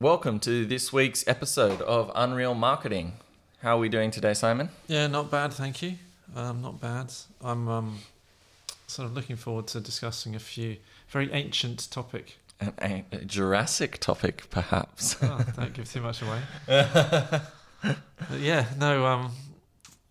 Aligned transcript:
Welcome 0.00 0.38
to 0.40 0.64
this 0.64 0.92
week's 0.92 1.26
episode 1.26 1.82
of 1.82 2.12
Unreal 2.14 2.54
Marketing. 2.54 3.14
How 3.62 3.78
are 3.78 3.80
we 3.80 3.88
doing 3.88 4.12
today, 4.12 4.32
Simon? 4.32 4.68
Yeah, 4.86 5.08
not 5.08 5.28
bad, 5.28 5.52
thank 5.52 5.82
you. 5.82 5.94
Um, 6.36 6.62
not 6.62 6.80
bad. 6.80 7.12
I'm 7.42 7.68
um, 7.68 7.98
sort 8.86 9.08
of 9.08 9.16
looking 9.16 9.34
forward 9.34 9.66
to 9.66 9.80
discussing 9.80 10.36
a 10.36 10.38
few 10.38 10.76
very 11.08 11.32
ancient 11.32 11.90
topic. 11.90 12.38
An, 12.60 12.74
a, 12.80 13.04
a 13.10 13.24
Jurassic 13.24 13.98
topic, 13.98 14.48
perhaps. 14.50 15.16
Oh, 15.20 15.44
don't 15.56 15.72
give 15.72 15.90
too 15.90 16.00
much 16.00 16.22
away. 16.22 16.42
Yeah, 18.38 18.66
no, 18.78 19.04
um, 19.04 19.32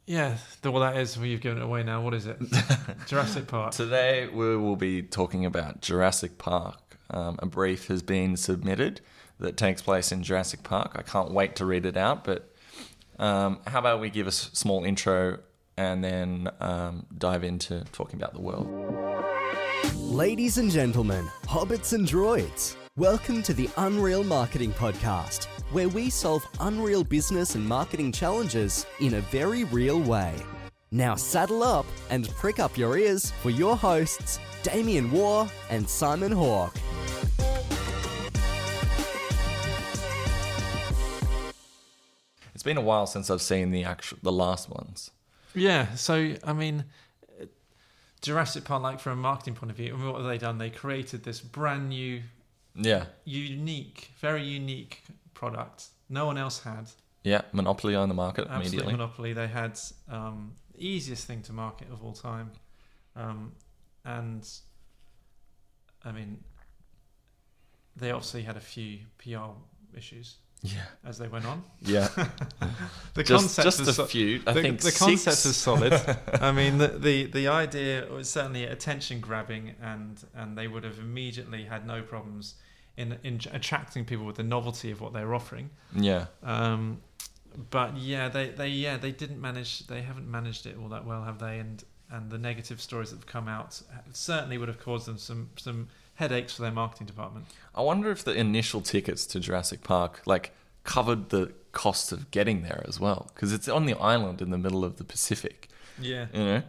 yeah, 0.06 0.36
the, 0.64 0.72
well, 0.72 0.82
that 0.82 0.98
is, 0.98 1.18
well, 1.18 1.28
you've 1.28 1.40
given 1.40 1.60
it 1.60 1.64
away 1.64 1.84
now. 1.84 2.02
What 2.02 2.14
is 2.14 2.26
it? 2.26 2.38
Jurassic 3.06 3.48
Park. 3.48 3.72
Today 3.72 4.28
we 4.28 4.58
will 4.58 4.76
be 4.76 5.02
talking 5.02 5.46
about 5.46 5.82
Jurassic 5.82 6.38
Park. 6.38 6.98
Um, 7.10 7.40
a 7.40 7.46
brief 7.46 7.88
has 7.88 8.02
been 8.02 8.36
submitted 8.36 9.00
that 9.40 9.58
takes 9.58 9.82
place 9.82 10.12
in 10.12 10.24
Jurassic 10.24 10.64
Park. 10.64 10.94
I 10.96 11.02
can't 11.02 11.32
wait 11.32 11.56
to 11.58 11.66
read 11.66 11.86
it 11.86 11.98
out, 11.98 12.24
but 12.24 12.54
um, 13.20 13.60
how 13.68 13.80
about 13.80 14.00
we 14.00 14.10
give 14.10 14.28
a 14.28 14.32
small 14.32 14.84
intro 14.84 15.40
and 15.78 16.04
then 16.04 16.50
um, 16.60 17.06
dive 17.18 17.44
into 17.44 17.84
talking 17.92 18.20
about 18.20 18.34
the 18.34 18.42
world? 18.42 18.68
Ladies 19.96 20.58
and 20.58 20.72
gentlemen, 20.72 21.26
hobbits 21.44 21.94
and 21.94 22.08
droids, 22.08 22.76
welcome 22.96 23.44
to 23.44 23.54
the 23.54 23.70
Unreal 23.78 24.24
Marketing 24.24 24.72
Podcast, 24.74 25.46
where 25.72 25.90
we 25.90 26.10
solve 26.10 26.46
unreal 26.60 27.04
business 27.04 27.56
and 27.56 27.68
marketing 27.68 28.12
challenges 28.12 28.88
in 29.00 29.16
a 29.16 29.22
very 29.22 29.66
real 29.66 30.00
way. 30.02 30.34
Now 30.92 31.16
saddle 31.16 31.64
up 31.64 31.86
and 32.10 32.30
prick 32.30 32.60
up 32.60 32.78
your 32.78 32.98
ears 32.98 33.32
for 33.42 33.50
your 33.50 33.76
hosts, 33.76 34.40
Damien 34.64 35.12
Waugh 35.12 35.48
and 35.70 35.88
Simon 35.88 36.32
Hawk. 36.32 36.74
Been 42.68 42.78
a 42.78 42.82
while 42.82 43.08
since 43.08 43.30
I've 43.30 43.42
seen 43.42 43.72
the 43.72 43.84
actual 43.86 44.18
the 44.22 44.32
last 44.32 44.70
ones. 44.70 45.10
Yeah, 45.56 45.96
so, 45.96 46.36
I 46.44 46.54
mean, 46.54 46.84
Jurassic 48.22 48.66
Park, 48.66 48.84
like 48.84 49.00
from 49.00 49.14
a 49.14 49.22
marketing 49.22 49.56
point 49.56 49.72
of 49.72 49.78
view, 49.78 49.94
I 49.94 49.98
mean, 49.98 50.12
what 50.12 50.22
have 50.22 50.30
they 50.30 50.38
done? 50.38 50.58
They 50.58 50.70
created 50.70 51.24
this 51.24 51.40
brand 51.40 51.90
new, 51.90 52.22
Yeah, 52.76 53.06
unique, 53.24 54.12
very 54.20 54.44
unique 54.44 55.02
product 55.34 55.86
no 56.10 56.26
one 56.26 56.38
else 56.38 56.64
had. 56.64 56.86
yeah, 57.24 57.42
monopoly 57.52 57.96
on 57.96 58.08
the 58.10 58.16
market 58.16 58.44
absolute 58.48 58.62
immediately. 58.68 58.92
monopoly. 58.94 59.34
They 59.34 59.48
had 59.48 59.80
um, 60.10 60.54
easiest 60.78 61.26
thing 61.26 61.42
to 61.44 61.54
market 61.54 61.88
of 61.92 62.04
all 62.04 62.14
time, 62.14 62.52
um, 63.16 63.52
and 64.06 64.48
I 66.06 66.12
mean, 66.12 66.44
they 67.96 68.12
obviously 68.12 68.44
had 68.44 68.58
a 68.58 68.62
few 68.62 69.00
PR 69.18 69.52
issues 69.98 70.36
yeah, 70.64 70.82
as 71.06 71.18
they 71.18 71.28
went 71.28 71.46
on. 71.46 71.64
yeah. 71.82 72.08
The 73.14 73.24
just 73.24 73.42
concept 73.58 73.66
just 73.66 73.80
is 73.82 73.88
a 73.88 73.94
so- 73.94 74.06
few. 74.06 74.42
I 74.46 74.54
the, 74.54 74.62
think 74.62 74.82
the 74.82 74.92
concept 74.92 75.46
is 75.46 75.56
solid. 75.58 75.94
I 76.42 76.52
mean, 76.52 76.78
the, 76.78 76.90
the 76.90 77.26
the 77.26 77.48
idea 77.48 78.06
was 78.12 78.30
certainly 78.30 78.66
attention 78.66 79.20
grabbing, 79.22 79.74
and 79.82 80.24
and 80.36 80.56
they 80.58 80.68
would 80.68 80.84
have 80.84 81.00
immediately 81.00 81.64
had 81.66 81.88
no 81.88 82.04
problems 82.04 82.56
in 82.96 83.18
in 83.24 83.40
attracting 83.52 84.06
people 84.06 84.26
with 84.26 84.36
the 84.36 84.44
novelty 84.44 84.92
of 84.92 85.02
what 85.02 85.14
they 85.14 85.24
were 85.26 85.34
offering. 85.34 85.72
Yeah, 85.96 86.26
Um, 86.44 87.02
but 87.72 87.98
yeah, 87.98 88.30
they, 88.30 88.50
they 88.50 88.68
yeah 88.70 88.98
they 88.98 89.12
didn't 89.12 89.42
manage. 89.42 89.88
They 89.88 90.02
haven't 90.04 90.30
managed 90.30 90.68
it 90.68 90.78
all 90.80 90.90
that 90.90 91.04
well, 91.06 91.24
have 91.24 91.40
they? 91.40 91.58
And 91.58 91.84
and 92.12 92.30
the 92.30 92.38
negative 92.38 92.80
stories 92.82 93.10
that 93.12 93.18
have 93.18 93.28
come 93.28 93.48
out 93.48 93.82
certainly 94.14 94.58
would 94.58 94.68
have 94.68 94.80
caused 94.80 95.08
them 95.08 95.18
some 95.18 95.50
some 95.58 95.88
headaches 96.16 96.54
for 96.54 96.62
their 96.64 96.72
marketing 96.72 97.06
department. 97.08 97.46
I 97.76 97.82
wonder 97.82 98.10
if 98.12 98.24
the 98.24 98.34
initial 98.34 98.82
tickets 98.82 99.26
to 99.28 99.40
Jurassic 99.40 99.84
Park 99.84 100.22
like 100.26 100.52
covered 100.84 101.30
the 101.30 101.54
cost 101.74 102.12
of 102.12 102.32
getting 102.32 102.64
there 102.64 102.84
as 102.88 103.00
well, 103.00 103.30
because 103.36 103.54
it's 103.54 103.68
on 103.68 103.86
the 103.86 103.94
island 103.96 104.42
in 104.42 104.50
the 104.50 104.58
middle 104.58 104.84
of 104.84 104.98
the 104.98 105.04
Pacific. 105.04 105.70
Yeah, 106.00 106.28
You 106.34 106.44
know, 106.46 106.64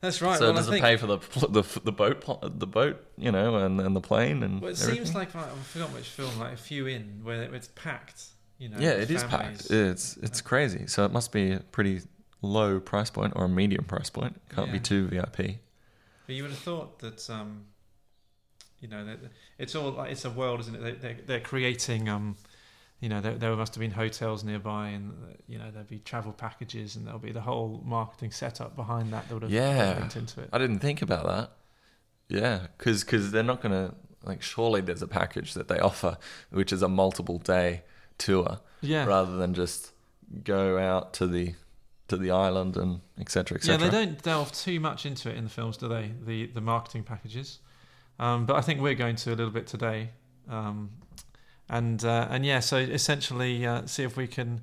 that's 0.00 0.20
right. 0.22 0.38
so 0.38 0.52
well, 0.52 0.54
does 0.54 0.68
I 0.68 0.76
it 0.76 0.80
pay 0.80 0.96
for 0.96 1.06
the 1.06 1.18
the 1.48 1.62
the 1.84 1.92
boat 1.92 2.24
the 2.58 2.66
boat 2.66 3.04
you 3.16 3.32
know 3.32 3.56
and, 3.56 3.80
and 3.80 3.96
the 3.96 4.00
plane 4.00 4.42
and 4.42 4.60
well, 4.60 4.70
it 4.70 4.80
everything? 4.80 5.04
seems 5.04 5.14
like 5.14 5.34
I 5.34 5.48
forgot 5.64 5.92
which 5.92 6.08
film, 6.08 6.38
like 6.38 6.52
a 6.54 6.56
few 6.56 6.86
in 6.86 7.20
where 7.22 7.42
it's 7.54 7.68
packed. 7.74 8.24
You 8.58 8.70
know, 8.70 8.78
yeah, 8.78 8.90
it 8.92 9.10
is 9.10 9.22
families. 9.24 9.62
packed. 9.62 9.70
It's 9.70 10.16
it's 10.18 10.40
crazy. 10.40 10.86
So 10.86 11.04
it 11.04 11.12
must 11.12 11.32
be 11.32 11.58
pretty 11.72 12.02
low 12.42 12.80
price 12.80 13.10
point 13.10 13.32
or 13.36 13.44
a 13.44 13.48
medium 13.48 13.84
price 13.84 14.10
point. 14.10 14.40
Can't 14.54 14.70
be 14.72 14.80
too 14.80 15.06
VIP. 15.08 15.36
But 16.26 16.34
you 16.34 16.42
would 16.42 16.50
have 16.50 16.60
thought 16.60 16.98
that, 17.00 17.28
um, 17.30 17.66
you 18.80 18.88
know, 18.88 19.04
that 19.04 19.18
it's 19.58 19.74
all 19.74 19.90
like 19.92 20.10
it's 20.10 20.24
a 20.24 20.30
world, 20.30 20.60
isn't 20.60 20.74
it? 20.74 20.80
They, 20.82 20.92
they're, 20.92 21.18
they're 21.26 21.40
creating, 21.40 22.08
um, 22.08 22.36
you 23.00 23.08
know, 23.08 23.20
there, 23.20 23.34
there 23.34 23.54
must 23.56 23.74
have 23.74 23.80
been 23.80 23.92
hotels 23.92 24.42
nearby, 24.44 24.88
and 24.88 25.12
uh, 25.12 25.34
you 25.46 25.58
know, 25.58 25.70
there'd 25.70 25.88
be 25.88 25.98
travel 26.00 26.32
packages, 26.32 26.96
and 26.96 27.06
there'll 27.06 27.18
be 27.18 27.32
the 27.32 27.40
whole 27.42 27.80
marketing 27.84 28.32
setup 28.32 28.74
behind 28.74 29.12
that 29.12 29.28
that 29.28 29.34
would 29.34 29.42
have 29.44 29.52
Yeah. 29.52 29.98
linked 29.98 30.16
into 30.16 30.40
it. 30.40 30.48
I 30.52 30.58
didn't 30.58 30.80
think 30.80 31.00
about 31.02 31.26
that. 31.26 31.50
Yeah, 32.28 32.66
because 32.76 33.04
because 33.04 33.30
they're 33.30 33.42
not 33.44 33.60
gonna 33.62 33.94
like. 34.24 34.42
Surely 34.42 34.80
there's 34.80 35.02
a 35.02 35.06
package 35.06 35.54
that 35.54 35.68
they 35.68 35.78
offer, 35.78 36.18
which 36.50 36.72
is 36.72 36.82
a 36.82 36.88
multiple 36.88 37.38
day 37.38 37.82
tour, 38.18 38.58
Yeah, 38.80 39.04
rather 39.04 39.36
than 39.36 39.54
just 39.54 39.92
go 40.42 40.76
out 40.78 41.14
to 41.14 41.26
the 41.28 41.54
to 42.08 42.16
the 42.16 42.30
island 42.30 42.76
and 42.76 43.00
etc. 43.18 43.56
yeah. 43.56 43.74
etc. 43.74 43.90
They 43.90 44.04
don't 44.04 44.22
delve 44.22 44.52
too 44.52 44.80
much 44.80 45.06
into 45.06 45.30
it 45.30 45.36
in 45.36 45.44
the 45.44 45.50
films, 45.50 45.76
do 45.76 45.88
they? 45.88 46.12
The 46.24 46.46
the 46.46 46.60
marketing 46.60 47.02
packages, 47.02 47.58
um, 48.18 48.46
but 48.46 48.56
I 48.56 48.60
think 48.60 48.80
we're 48.80 48.94
going 48.94 49.16
to 49.16 49.30
a 49.30 49.36
little 49.36 49.52
bit 49.52 49.66
today, 49.66 50.10
um, 50.48 50.90
and 51.68 52.04
uh, 52.04 52.28
and 52.30 52.44
yeah. 52.46 52.60
So 52.60 52.76
essentially, 52.76 53.66
uh, 53.66 53.86
see 53.86 54.02
if 54.02 54.16
we 54.16 54.26
can 54.26 54.62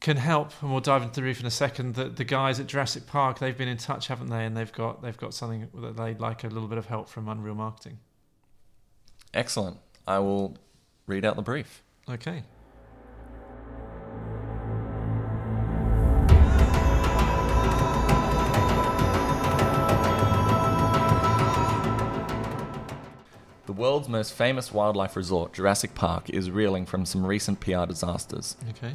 can 0.00 0.16
help, 0.16 0.52
and 0.62 0.70
we'll 0.70 0.80
dive 0.80 1.02
into 1.02 1.20
the 1.20 1.22
roof 1.22 1.40
in 1.40 1.46
a 1.46 1.50
second. 1.50 1.94
The, 1.94 2.04
the 2.04 2.24
guys 2.24 2.58
at 2.58 2.66
Jurassic 2.66 3.06
Park, 3.06 3.38
they've 3.38 3.56
been 3.56 3.68
in 3.68 3.76
touch, 3.76 4.08
haven't 4.08 4.28
they? 4.28 4.44
And 4.44 4.56
they've 4.56 4.72
got 4.72 5.02
they've 5.02 5.16
got 5.16 5.34
something 5.34 5.68
that 5.74 5.96
they'd 5.96 6.20
like 6.20 6.44
a 6.44 6.48
little 6.48 6.68
bit 6.68 6.78
of 6.78 6.86
help 6.86 7.08
from 7.08 7.28
Unreal 7.28 7.54
Marketing. 7.54 7.98
Excellent. 9.32 9.76
I 10.06 10.18
will 10.18 10.56
read 11.06 11.24
out 11.24 11.36
the 11.36 11.42
brief. 11.42 11.82
Okay. 12.08 12.42
World's 23.80 24.08
most 24.08 24.34
famous 24.34 24.72
wildlife 24.72 25.16
resort, 25.16 25.54
Jurassic 25.54 25.94
Park, 25.94 26.28
is 26.30 26.50
reeling 26.50 26.84
from 26.84 27.06
some 27.06 27.24
recent 27.26 27.60
PR 27.60 27.86
disasters. 27.86 28.56
Okay. 28.70 28.92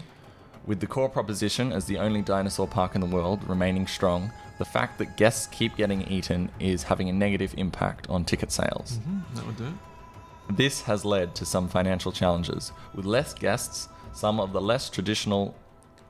With 0.65 0.79
the 0.79 0.87
core 0.87 1.09
proposition 1.09 1.71
as 1.71 1.85
the 1.85 1.97
only 1.97 2.21
dinosaur 2.21 2.67
park 2.67 2.93
in 2.95 3.01
the 3.01 3.07
world 3.07 3.43
remaining 3.49 3.87
strong, 3.87 4.31
the 4.59 4.65
fact 4.65 4.99
that 4.99 5.17
guests 5.17 5.47
keep 5.47 5.75
getting 5.75 6.03
eaten 6.03 6.51
is 6.59 6.83
having 6.83 7.09
a 7.09 7.13
negative 7.13 7.53
impact 7.57 8.07
on 8.09 8.23
ticket 8.25 8.51
sales. 8.51 8.99
hmm 9.03 9.19
That 9.33 9.45
would 9.45 9.57
do 9.57 9.65
it. 9.65 10.55
This 10.55 10.81
has 10.83 11.03
led 11.03 11.33
to 11.35 11.45
some 11.45 11.67
financial 11.67 12.11
challenges. 12.11 12.71
With 12.93 13.05
less 13.05 13.33
guests, 13.33 13.89
some 14.13 14.39
of 14.39 14.53
the 14.53 14.61
less 14.61 14.89
traditional 14.91 15.55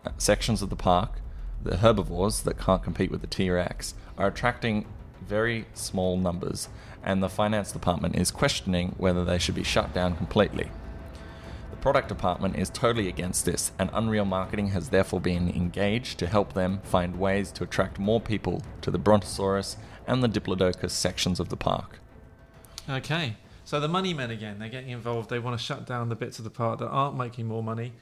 uh, 0.06 0.12
sections 0.18 0.62
of 0.62 0.70
the 0.70 0.76
park, 0.76 1.22
the 1.64 1.78
herbivores 1.78 2.42
that 2.44 2.58
can't 2.60 2.84
compete 2.84 3.10
with 3.10 3.22
the 3.22 3.28
T 3.28 3.50
Rex, 3.50 3.96
are 4.18 4.28
attracting 4.28 4.86
very 5.28 5.66
small 5.74 6.18
numbers, 6.18 6.70
and 7.04 7.22
the 7.22 7.30
finance 7.30 7.72
department 7.72 8.16
is 8.16 8.32
questioning 8.32 8.96
whether 8.98 9.24
they 9.24 9.38
should 9.38 9.56
be 9.56 9.64
shut 9.64 9.94
down 9.94 10.16
completely. 10.16 10.70
The 11.72 11.78
product 11.78 12.08
department 12.08 12.58
is 12.58 12.70
totally 12.70 13.08
against 13.08 13.46
this, 13.46 13.72
and 13.78 13.90
Unreal 13.94 14.26
Marketing 14.26 14.68
has 14.70 14.90
therefore 14.90 15.20
been 15.20 15.50
engaged 15.50 16.18
to 16.20 16.28
help 16.28 16.54
them 16.54 16.80
find 16.84 17.20
ways 17.20 17.52
to 17.52 17.64
attract 17.64 18.00
more 18.00 18.22
people 18.22 18.64
to 18.82 18.92
the 18.92 18.98
Brontosaurus 18.98 19.78
and 20.08 20.24
the 20.24 20.30
Diplodocus 20.30 20.92
sections 20.92 21.40
of 21.40 21.50
the 21.50 21.58
park. 21.58 22.00
Okay. 22.90 23.38
So 23.66 23.80
the 23.80 23.88
money 23.88 24.14
men 24.14 24.30
again, 24.30 24.60
they're 24.60 24.70
getting 24.70 24.92
involved. 24.92 25.32
They 25.32 25.40
want 25.40 25.60
to 25.60 25.64
shut 25.64 25.88
down 25.88 26.10
the 26.10 26.16
bits 26.16 26.38
of 26.38 26.44
the 26.44 26.52
park 26.52 26.78
that 26.80 26.88
aren't 26.88 27.18
making 27.18 27.48
more 27.48 27.64
money. 27.64 27.94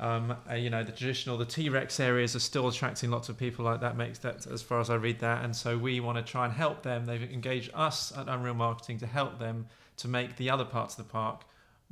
Um, 0.00 0.34
uh, 0.50 0.54
you 0.54 0.70
know, 0.70 0.82
the 0.82 0.92
traditional, 0.92 1.36
the 1.36 1.44
T 1.44 1.68
Rex 1.68 2.00
areas 2.00 2.34
are 2.34 2.40
still 2.40 2.66
attracting 2.66 3.10
lots 3.10 3.28
of 3.28 3.36
people. 3.36 3.66
Like 3.66 3.82
that 3.82 3.96
makes 3.96 4.18
that, 4.20 4.46
as 4.46 4.62
far 4.62 4.80
as 4.80 4.88
I 4.88 4.94
read 4.94 5.20
that, 5.20 5.44
and 5.44 5.54
so 5.54 5.76
we 5.76 6.00
want 6.00 6.16
to 6.16 6.24
try 6.24 6.46
and 6.46 6.54
help 6.54 6.82
them. 6.82 7.04
They've 7.04 7.22
engaged 7.30 7.70
us 7.74 8.10
at 8.16 8.26
Unreal 8.26 8.54
Marketing 8.54 8.98
to 8.98 9.06
help 9.06 9.38
them 9.38 9.66
to 9.98 10.08
make 10.08 10.36
the 10.36 10.48
other 10.48 10.64
parts 10.64 10.98
of 10.98 11.06
the 11.06 11.12
park 11.12 11.42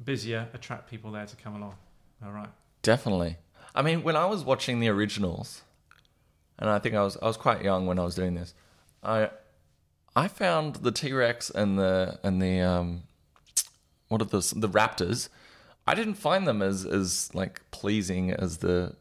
busier, 0.02 0.49
attract 0.55 0.88
people 0.88 1.10
there 1.10 1.26
to 1.26 1.37
come 1.37 1.55
along. 1.55 1.75
All 2.25 2.32
right. 2.32 2.49
Definitely. 2.82 3.37
I 3.75 3.82
mean, 3.82 4.02
when 4.02 4.16
I 4.16 4.26
was 4.26 4.44
watching 4.44 4.81
the 4.81 4.88
originals, 4.88 5.62
and 6.58 6.70
I 6.70 6.78
think 6.78 6.94
I 6.94 7.02
was 7.02 7.16
I 7.19 7.26
was 7.26 7.37
quite 7.37 7.62
young 7.62 7.87
when 7.87 7.99
I 7.99 8.04
was 8.04 8.14
doing 8.14 8.34
this, 8.34 8.54
I 9.02 9.31
I 10.16 10.28
found 10.28 10.76
the 10.76 10.93
T 10.93 11.12
Rex 11.12 11.50
and 11.50 11.78
the 11.78 12.19
and 12.22 12.40
the 12.40 12.61
um, 12.61 13.02
what 14.08 14.22
are 14.22 14.25
the 14.25 14.54
the 14.56 14.69
raptors. 14.69 15.28
I 15.88 15.94
didn't 15.94 16.14
find 16.14 16.46
them 16.46 16.62
as 16.62 16.85
as 16.85 17.31
like 17.35 17.61
pleasing 17.70 18.31
as 18.32 18.58
the 18.58 18.94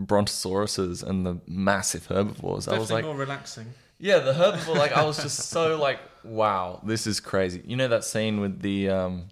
brontosauruses 0.00 1.02
and 1.02 1.24
the 1.26 1.40
massive 1.46 2.06
herbivores. 2.06 2.68
I 2.68 2.78
was 2.78 2.90
like, 2.90 3.04
more 3.04 3.14
relaxing. 3.16 3.66
yeah, 3.98 4.18
the 4.18 4.32
herbivore. 4.32 4.76
Like 4.76 4.92
I 4.92 5.04
was 5.04 5.22
just 5.22 5.48
so 5.50 5.76
like, 5.80 6.00
wow, 6.22 6.80
this 6.84 7.06
is 7.06 7.20
crazy. 7.20 7.62
You 7.66 7.76
know 7.76 7.88
that 7.88 8.04
scene 8.04 8.40
with 8.40 8.60
the 8.60 8.90
um, 8.90 9.28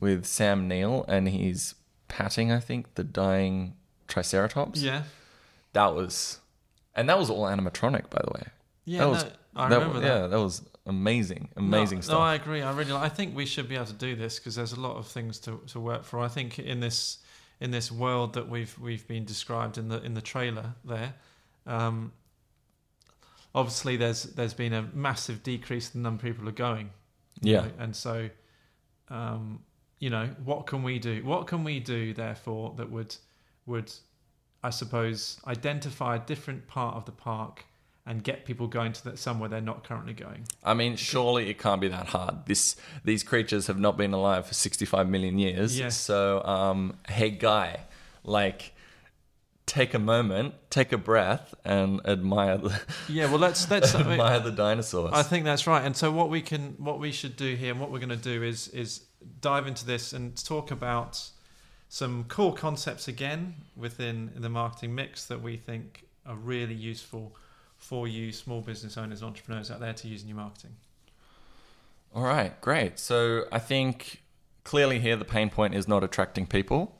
with 0.00 0.24
Sam 0.26 0.68
Neill, 0.68 1.04
and 1.08 1.28
he's 1.28 1.74
patting, 2.08 2.52
I 2.52 2.60
think, 2.60 2.94
the 2.94 3.04
dying 3.04 3.74
Triceratops. 4.08 4.80
Yeah. 4.82 5.02
That 5.72 5.94
was, 5.94 6.38
and 6.94 7.08
that 7.08 7.18
was 7.18 7.30
all 7.30 7.44
animatronic, 7.46 8.08
by 8.10 8.20
the 8.24 8.30
way. 8.34 8.46
Yeah, 8.84 8.98
that 9.00 9.08
was, 9.08 9.24
no, 9.24 9.30
I 9.56 9.68
that 9.68 9.74
remember 9.76 9.94
was- 9.94 10.02
that. 10.02 10.20
Yeah, 10.20 10.26
that 10.28 10.38
was 10.38 10.62
amazing, 10.86 11.48
amazing 11.56 11.98
no, 11.98 12.02
stuff. 12.02 12.14
No, 12.14 12.20
I 12.20 12.34
agree. 12.34 12.62
I 12.62 12.72
really, 12.72 12.92
I 12.92 13.08
think 13.08 13.34
we 13.34 13.46
should 13.46 13.68
be 13.68 13.74
able 13.74 13.86
to 13.86 13.92
do 13.92 14.14
this 14.16 14.38
because 14.38 14.54
there's 14.54 14.72
a 14.72 14.80
lot 14.80 14.96
of 14.96 15.06
things 15.06 15.38
to, 15.40 15.60
to 15.68 15.80
work 15.80 16.04
for. 16.04 16.20
I 16.20 16.28
think 16.28 16.58
in 16.58 16.80
this 16.80 17.18
in 17.60 17.70
this 17.70 17.90
world 17.90 18.34
that 18.34 18.48
we've 18.48 18.76
we've 18.78 19.06
been 19.06 19.24
described 19.24 19.78
in 19.78 19.88
the 19.88 20.02
in 20.02 20.14
the 20.14 20.22
trailer 20.22 20.74
there, 20.84 21.14
um, 21.66 22.12
obviously 23.54 23.96
there's 23.96 24.24
there's 24.24 24.54
been 24.54 24.72
a 24.72 24.82
massive 24.92 25.42
decrease 25.42 25.94
in 25.94 26.02
the 26.02 26.08
number 26.08 26.26
of 26.26 26.34
people 26.34 26.48
are 26.48 26.52
going. 26.52 26.90
Yeah. 27.40 27.62
know, 27.62 27.70
and 27.78 27.96
so, 27.96 28.30
um, 29.08 29.60
you 29.98 30.10
know, 30.10 30.28
what 30.44 30.66
can 30.66 30.82
we 30.82 30.98
do? 30.98 31.24
What 31.24 31.46
can 31.46 31.64
we 31.64 31.80
do, 31.80 32.14
therefore, 32.14 32.74
that 32.76 32.90
would 32.90 33.16
would 33.66 33.92
I 34.62 34.70
suppose 34.70 35.40
identify 35.46 36.16
a 36.16 36.18
different 36.18 36.66
part 36.66 36.96
of 36.96 37.04
the 37.04 37.12
park 37.12 37.64
and 38.06 38.22
get 38.22 38.44
people 38.44 38.66
going 38.66 38.92
to 38.92 39.04
that 39.04 39.18
somewhere 39.18 39.48
they're 39.48 39.60
not 39.60 39.84
currently 39.84 40.12
going. 40.12 40.46
I 40.62 40.74
mean, 40.74 40.96
surely 40.96 41.48
it 41.48 41.58
can't 41.58 41.80
be 41.80 41.88
that 41.88 42.08
hard. 42.08 42.46
This 42.46 42.76
these 43.04 43.22
creatures 43.22 43.66
have 43.66 43.78
not 43.78 43.96
been 43.96 44.12
alive 44.12 44.46
for 44.46 44.54
65 44.54 45.08
million 45.08 45.38
years. 45.38 45.78
Yes. 45.78 45.96
So, 45.96 46.42
um, 46.44 46.98
hey 47.08 47.30
guy, 47.30 47.80
like 48.22 48.74
take 49.66 49.94
a 49.94 49.98
moment, 49.98 50.54
take 50.68 50.92
a 50.92 50.98
breath 50.98 51.54
and 51.64 52.00
admire 52.06 52.58
the 52.58 52.80
Yeah, 53.08 53.26
well, 53.26 53.38
let's 53.38 53.70
let's. 53.70 53.94
admire 53.94 54.40
the 54.40 54.52
dinosaurs. 54.52 55.12
I 55.14 55.22
think 55.22 55.44
that's 55.44 55.66
right. 55.66 55.84
And 55.84 55.96
so 55.96 56.10
what 56.12 56.28
we 56.28 56.42
can, 56.42 56.74
what 56.78 56.98
we 56.98 57.12
should 57.12 57.36
do 57.36 57.54
here, 57.54 57.70
and 57.70 57.80
what 57.80 57.90
we're 57.90 58.00
going 58.00 58.08
to 58.10 58.16
do 58.16 58.42
is 58.42 58.68
is 58.68 59.04
dive 59.40 59.66
into 59.66 59.86
this 59.86 60.12
and 60.12 60.36
talk 60.44 60.70
about 60.70 61.30
some 61.88 62.24
core 62.24 62.52
concepts 62.52 63.08
again 63.08 63.54
within 63.76 64.32
the 64.36 64.48
marketing 64.50 64.94
mix 64.94 65.24
that 65.26 65.40
we 65.40 65.56
think 65.56 66.06
are 66.26 66.36
really 66.36 66.74
useful 66.74 67.34
for 67.84 68.08
you, 68.08 68.32
small 68.32 68.62
business 68.62 68.96
owners, 68.96 69.22
entrepreneurs 69.22 69.70
out 69.70 69.78
there 69.78 69.92
to 69.92 70.08
use 70.08 70.22
in 70.22 70.28
your 70.28 70.38
marketing. 70.38 70.74
All 72.14 72.22
right, 72.22 72.58
great. 72.62 72.98
So 72.98 73.44
I 73.52 73.58
think 73.58 74.22
clearly 74.62 75.00
here 75.00 75.16
the 75.16 75.24
pain 75.26 75.50
point 75.50 75.74
is 75.74 75.86
not 75.86 76.02
attracting 76.02 76.46
people. 76.46 76.98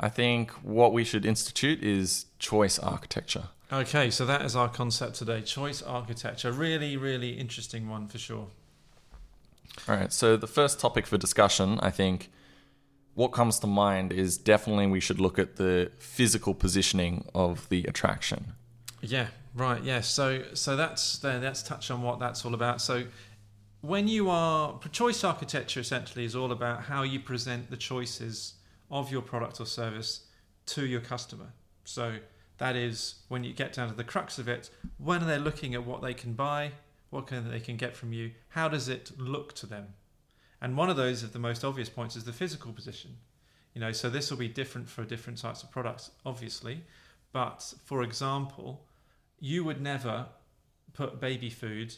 I 0.00 0.08
think 0.08 0.50
what 0.62 0.92
we 0.92 1.04
should 1.04 1.24
institute 1.24 1.80
is 1.82 2.26
choice 2.40 2.76
architecture. 2.78 3.44
Okay, 3.72 4.10
so 4.10 4.26
that 4.26 4.44
is 4.44 4.56
our 4.56 4.68
concept 4.68 5.14
today: 5.14 5.42
choice 5.42 5.80
architecture. 5.80 6.50
Really, 6.50 6.96
really 6.96 7.30
interesting 7.30 7.88
one 7.88 8.08
for 8.08 8.18
sure. 8.18 8.48
All 9.88 9.96
right, 9.96 10.12
so 10.12 10.36
the 10.36 10.48
first 10.48 10.80
topic 10.80 11.06
for 11.06 11.18
discussion, 11.18 11.78
I 11.80 11.90
think, 11.90 12.32
what 13.14 13.28
comes 13.28 13.60
to 13.60 13.66
mind 13.68 14.12
is 14.12 14.36
definitely 14.36 14.88
we 14.88 15.00
should 15.00 15.20
look 15.20 15.38
at 15.38 15.56
the 15.56 15.92
physical 15.98 16.52
positioning 16.52 17.26
of 17.34 17.68
the 17.68 17.84
attraction. 17.84 18.54
Yeah, 19.00 19.28
right. 19.56 19.82
Yeah. 19.82 20.00
So 20.00 20.44
so 20.54 20.76
that's 20.76 21.18
there. 21.18 21.40
Touch 21.52 21.90
on 21.90 22.02
what 22.02 22.20
that's 22.20 22.44
all 22.44 22.54
about. 22.54 22.80
So 22.80 23.04
when 23.80 24.08
you 24.08 24.30
are 24.30 24.78
choice 24.92 25.24
architecture, 25.24 25.80
essentially 25.80 26.24
is 26.24 26.36
all 26.36 26.52
about 26.52 26.82
how 26.84 27.02
you 27.02 27.20
present 27.20 27.70
the 27.70 27.76
choices 27.76 28.54
of 28.90 29.10
your 29.10 29.22
product 29.22 29.60
or 29.60 29.66
service 29.66 30.26
to 30.66 30.86
your 30.86 31.00
customer. 31.00 31.52
So 31.84 32.16
that 32.58 32.76
is 32.76 33.16
when 33.28 33.44
you 33.44 33.52
get 33.52 33.72
down 33.72 33.88
to 33.88 33.94
the 33.94 34.04
crux 34.04 34.38
of 34.38 34.48
it. 34.48 34.70
When 34.98 35.26
they're 35.26 35.38
looking 35.38 35.74
at 35.74 35.84
what 35.84 36.02
they 36.02 36.14
can 36.14 36.32
buy, 36.32 36.72
what 37.10 37.26
can 37.26 37.50
they 37.50 37.60
can 37.60 37.76
get 37.76 37.96
from 37.96 38.12
you, 38.12 38.32
how 38.48 38.68
does 38.68 38.88
it 38.88 39.12
look 39.18 39.54
to 39.54 39.66
them? 39.66 39.88
And 40.60 40.76
one 40.76 40.90
of 40.90 40.96
those 40.96 41.22
of 41.22 41.32
the 41.32 41.38
most 41.38 41.64
obvious 41.64 41.88
points 41.88 42.16
is 42.16 42.24
the 42.24 42.32
physical 42.32 42.72
position. 42.72 43.16
You 43.74 43.80
know, 43.80 43.92
so 43.92 44.08
this 44.08 44.30
will 44.30 44.38
be 44.38 44.48
different 44.48 44.88
for 44.88 45.04
different 45.04 45.38
types 45.38 45.62
of 45.62 45.70
products, 45.70 46.10
obviously. 46.24 46.82
But 47.32 47.74
for 47.84 48.02
example, 48.02 48.86
you 49.38 49.64
would 49.64 49.80
never 49.80 50.26
put 50.92 51.20
baby 51.20 51.50
food 51.50 51.94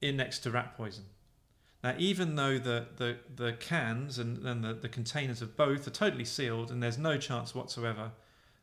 in 0.00 0.16
next 0.16 0.40
to 0.40 0.50
rat 0.50 0.76
poison. 0.76 1.04
Now, 1.82 1.94
even 1.98 2.34
though 2.34 2.58
the, 2.58 2.86
the, 2.96 3.16
the 3.34 3.52
cans 3.54 4.18
and, 4.18 4.44
and 4.44 4.64
the, 4.64 4.74
the 4.74 4.88
containers 4.88 5.42
of 5.42 5.56
both 5.56 5.86
are 5.86 5.90
totally 5.90 6.24
sealed 6.24 6.70
and 6.70 6.82
there's 6.82 6.98
no 6.98 7.16
chance 7.18 7.54
whatsoever 7.54 8.10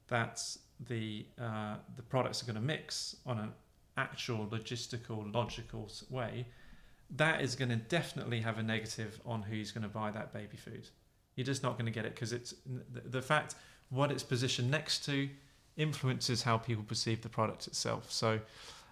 that 0.08 0.42
the, 0.88 1.26
uh, 1.42 1.76
the 1.96 2.02
products 2.02 2.44
are 2.44 2.46
going 2.46 2.56
to 2.56 2.62
mix 2.62 3.16
on 3.26 3.40
an 3.40 3.52
actual 3.98 4.46
logistical, 4.48 5.34
logical 5.34 5.90
way, 6.10 6.46
that 7.10 7.42
is 7.42 7.56
going 7.56 7.70
to 7.70 7.78
definitely 7.78 8.42
have 8.42 8.58
a 8.58 8.64
negative 8.64 9.20
on 9.26 9.44
who's 9.44 9.72
going 9.72 9.84
to 9.84 9.90
buy 9.90 10.12
that 10.12 10.34
baby 10.34 10.58
food. 10.58 10.90
You're 11.36 11.46
just 11.46 11.64
not 11.64 11.74
going 11.74 11.86
to 11.86 11.92
get 11.92 12.06
it 12.06 12.16
because 12.16 12.34
it's 12.34 12.54
the, 12.92 13.02
the 13.02 13.22
fact 13.22 13.56
what 13.90 14.12
it's 14.12 14.24
positioned 14.24 14.70
next 14.70 15.06
to 15.06 15.30
influences 15.78 16.44
how 16.44 16.58
people 16.58 16.84
perceive 16.84 17.22
the 17.22 17.30
product 17.30 17.68
itself. 17.68 18.12
So, 18.12 18.40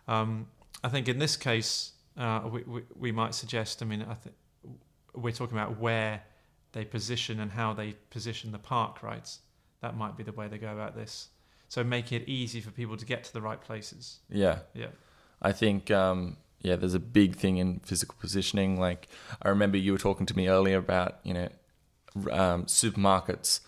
um, 0.07 0.47
I 0.83 0.89
think 0.89 1.07
in 1.07 1.19
this 1.19 1.37
case, 1.37 1.91
uh, 2.17 2.41
we, 2.51 2.63
we, 2.63 2.81
we 2.97 3.11
might 3.11 3.33
suggest. 3.33 3.81
I 3.81 3.85
mean, 3.85 4.05
I 4.09 4.15
think 4.15 4.35
we're 5.15 5.31
talking 5.31 5.57
about 5.57 5.79
where 5.79 6.21
they 6.73 6.83
position 6.83 7.39
and 7.39 7.51
how 7.51 7.73
they 7.73 7.95
position 8.09 8.51
the 8.51 8.59
park, 8.59 9.03
right? 9.03 9.29
That 9.81 9.95
might 9.95 10.17
be 10.17 10.23
the 10.23 10.33
way 10.33 10.47
they 10.47 10.57
go 10.57 10.71
about 10.71 10.95
this. 10.95 11.29
So, 11.69 11.83
make 11.83 12.11
it 12.11 12.27
easy 12.27 12.61
for 12.61 12.71
people 12.71 12.97
to 12.97 13.05
get 13.05 13.23
to 13.25 13.33
the 13.33 13.41
right 13.41 13.61
places. 13.61 14.19
Yeah, 14.29 14.59
Yeah. 14.73 14.87
I 15.41 15.51
think 15.51 15.91
um, 15.91 16.37
yeah, 16.63 16.77
there's 16.77 16.93
a 16.93 16.99
big 16.99 17.35
thing 17.35 17.57
in 17.57 17.79
physical 17.79 18.15
positioning. 18.19 18.79
Like 18.79 19.09
I 19.41 19.49
remember 19.49 19.77
you 19.77 19.91
were 19.91 19.97
talking 19.97 20.25
to 20.25 20.35
me 20.35 20.47
earlier 20.47 20.77
about 20.77 21.19
you 21.23 21.33
know 21.33 21.49
um, 22.31 22.65
supermarkets 22.65 23.59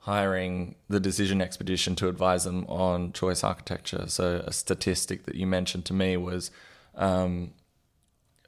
hiring 0.00 0.74
the 0.88 1.00
decision 1.00 1.40
expedition 1.42 1.94
to 1.96 2.08
advise 2.08 2.44
them 2.44 2.64
on 2.68 3.12
choice 3.12 3.44
architecture. 3.44 4.04
So 4.08 4.42
a 4.46 4.52
statistic 4.52 5.24
that 5.24 5.34
you 5.34 5.46
mentioned 5.46 5.84
to 5.86 5.92
me 5.92 6.16
was 6.16 6.50
um, 6.94 7.52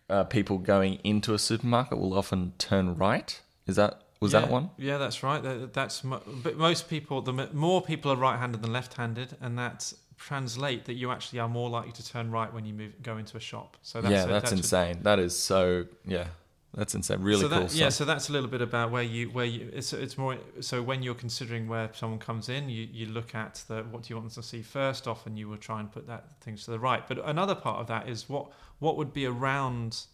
uh, 0.09 0.25
people 0.25 0.59
going 0.59 0.99
into 1.05 1.35
a 1.35 1.39
supermarket 1.39 1.99
will 1.99 2.15
often 2.15 2.53
turn 2.59 2.97
right. 2.97 3.41
Is 3.67 3.77
that 3.77 4.01
was 4.21 4.33
yeah, 4.33 4.41
that 4.41 4.51
one? 4.51 4.71
Yeah, 4.79 4.99
that's 4.99 5.23
right. 5.23 5.43
That, 5.43 5.73
that's 5.73 6.01
but 6.03 6.57
most 6.57 6.89
people. 6.89 7.21
The 7.23 7.49
more 7.53 7.83
people 7.83 8.11
are 8.13 8.17
right-handed 8.17 8.63
than 8.63 8.73
left-handed, 8.73 9.37
and 9.41 9.59
that 9.59 9.93
translate 10.17 10.85
that 10.85 10.95
you 10.95 11.11
actually 11.11 11.41
are 11.41 11.49
more 11.49 11.69
likely 11.69 11.93
to 11.93 12.07
turn 12.07 12.31
right 12.31 12.53
when 12.55 12.65
you 12.65 12.73
move 12.73 13.03
go 13.03 13.17
into 13.17 13.37
a 13.37 13.41
shop. 13.41 13.77
So 13.83 14.01
that's 14.01 14.13
yeah, 14.13 14.25
a- 14.25 14.29
that's 14.29 14.53
a- 14.53 14.55
insane. 14.55 15.01
That 15.03 15.19
is 15.19 15.37
so 15.37 15.87
yeah, 16.07 16.29
that's 16.75 16.95
insane. 16.95 17.21
Really 17.21 17.43
so 17.43 17.49
cool 17.49 17.61
that, 17.61 17.71
stuff. 17.71 17.81
yeah, 17.81 17.89
so 17.91 18.05
that's 18.05 18.31
a 18.31 18.33
little 18.33 18.49
bit 18.49 18.63
about 18.63 18.91
where 18.91 19.03
you 19.03 19.29
where 19.31 19.45
you 19.45 19.69
it's 19.73 19.93
it's 19.93 20.17
more 20.17 20.39
so 20.61 20.83
when 20.83 21.03
you're 21.03 21.15
considering 21.15 21.69
where 21.69 21.91
someone 21.93 22.19
comes 22.19 22.49
in, 22.49 22.71
you 22.71 22.89
you 22.91 23.07
look 23.07 23.35
at 23.35 23.63
the 23.69 23.83
what 23.91 24.03
do 24.03 24.11
you 24.11 24.17
want 24.17 24.33
them 24.33 24.43
to 24.43 24.49
see 24.49 24.63
first. 24.63 25.07
Often 25.07 25.37
you 25.37 25.49
will 25.49 25.59
try 25.59 25.81
and 25.81 25.93
put 25.93 26.07
that 26.07 26.41
things 26.41 26.65
to 26.65 26.71
the 26.71 26.79
right. 26.79 27.07
But 27.07 27.23
another 27.29 27.55
part 27.55 27.81
of 27.81 27.89
that 27.89 28.09
is 28.09 28.29
what 28.29 28.51
what 28.79 28.97
would 28.97 29.13
be 29.13 29.27
around. 29.27 30.05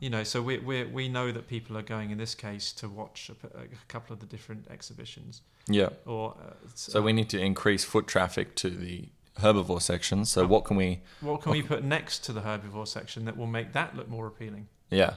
You 0.00 0.10
know, 0.10 0.24
so 0.24 0.42
we 0.42 0.58
we 0.58 0.84
we 0.84 1.08
know 1.08 1.30
that 1.30 1.46
people 1.46 1.78
are 1.78 1.82
going 1.82 2.10
in 2.10 2.18
this 2.18 2.34
case 2.34 2.72
to 2.72 2.88
watch 2.88 3.30
a 3.30 3.66
couple 3.86 4.14
of 4.14 4.20
the 4.20 4.26
different 4.26 4.66
exhibitions, 4.70 5.42
yeah. 5.68 5.90
or 6.06 6.34
uh, 6.42 6.54
So 6.74 7.02
we 7.02 7.12
need 7.12 7.28
to 7.30 7.38
increase 7.38 7.84
foot 7.84 8.06
traffic 8.06 8.56
to 8.56 8.70
the 8.70 9.10
herbivore 9.38 9.82
section. 9.82 10.24
So 10.24 10.46
what 10.46 10.64
can 10.64 10.76
we? 10.76 11.02
what 11.20 11.42
can 11.42 11.52
we 11.52 11.62
put 11.62 11.84
next 11.84 12.24
to 12.24 12.32
the 12.32 12.40
herbivore 12.40 12.88
section 12.88 13.26
that 13.26 13.36
will 13.36 13.46
make 13.46 13.74
that 13.74 13.94
look 13.94 14.08
more 14.08 14.26
appealing? 14.26 14.68
Yeah, 14.90 15.16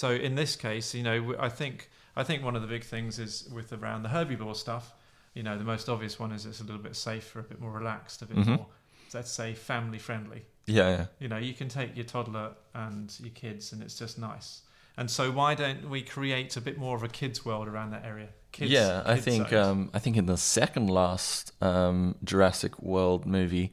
So 0.00 0.08
in 0.12 0.34
this 0.34 0.56
case, 0.56 0.94
you 0.94 1.02
know, 1.02 1.34
I 1.38 1.48
think 1.50 1.90
I 2.16 2.22
think 2.24 2.42
one 2.42 2.56
of 2.56 2.62
the 2.62 2.68
big 2.76 2.84
things 2.84 3.18
is 3.18 3.48
with 3.56 3.70
around 3.72 4.02
the 4.02 4.08
herbivore 4.16 4.56
stuff. 4.56 4.94
You 5.34 5.42
know, 5.42 5.56
the 5.58 5.64
most 5.74 5.88
obvious 5.88 6.18
one 6.18 6.32
is 6.32 6.46
it's 6.46 6.60
a 6.60 6.64
little 6.64 6.82
bit 6.88 6.96
safer, 6.96 7.40
a 7.40 7.42
bit 7.42 7.60
more 7.60 7.70
relaxed, 7.80 8.22
a 8.22 8.26
bit 8.26 8.38
Mhm. 8.38 8.46
more, 8.56 8.66
let's 9.14 9.30
say, 9.30 9.54
family 9.54 9.98
friendly. 9.98 10.42
yeah, 10.66 10.88
yeah. 10.96 11.06
You 11.22 11.28
know, 11.32 11.36
you 11.48 11.52
can 11.60 11.68
take 11.68 11.90
your 11.96 12.04
toddler 12.14 12.48
and 12.74 13.06
your 13.20 13.34
kids, 13.44 13.72
and 13.72 13.82
it's 13.82 13.98
just 13.98 14.18
nice. 14.18 14.48
And 14.96 15.10
so, 15.10 15.30
why 15.40 15.54
don't 15.54 15.82
we 15.94 16.00
create 16.02 16.56
a 16.56 16.60
bit 16.60 16.76
more 16.78 16.94
of 16.96 17.02
a 17.02 17.08
kids' 17.08 17.44
world 17.44 17.66
around 17.68 17.90
that 17.90 18.04
area? 18.12 18.28
Kids, 18.52 18.70
yeah, 18.70 19.02
I 19.04 19.16
think 19.20 19.52
um, 19.52 19.90
I 19.92 19.98
think 19.98 20.16
in 20.16 20.26
the 20.26 20.36
second 20.36 20.88
last 20.88 21.52
um, 21.62 22.14
Jurassic 22.30 22.72
World 22.80 23.26
movie, 23.26 23.68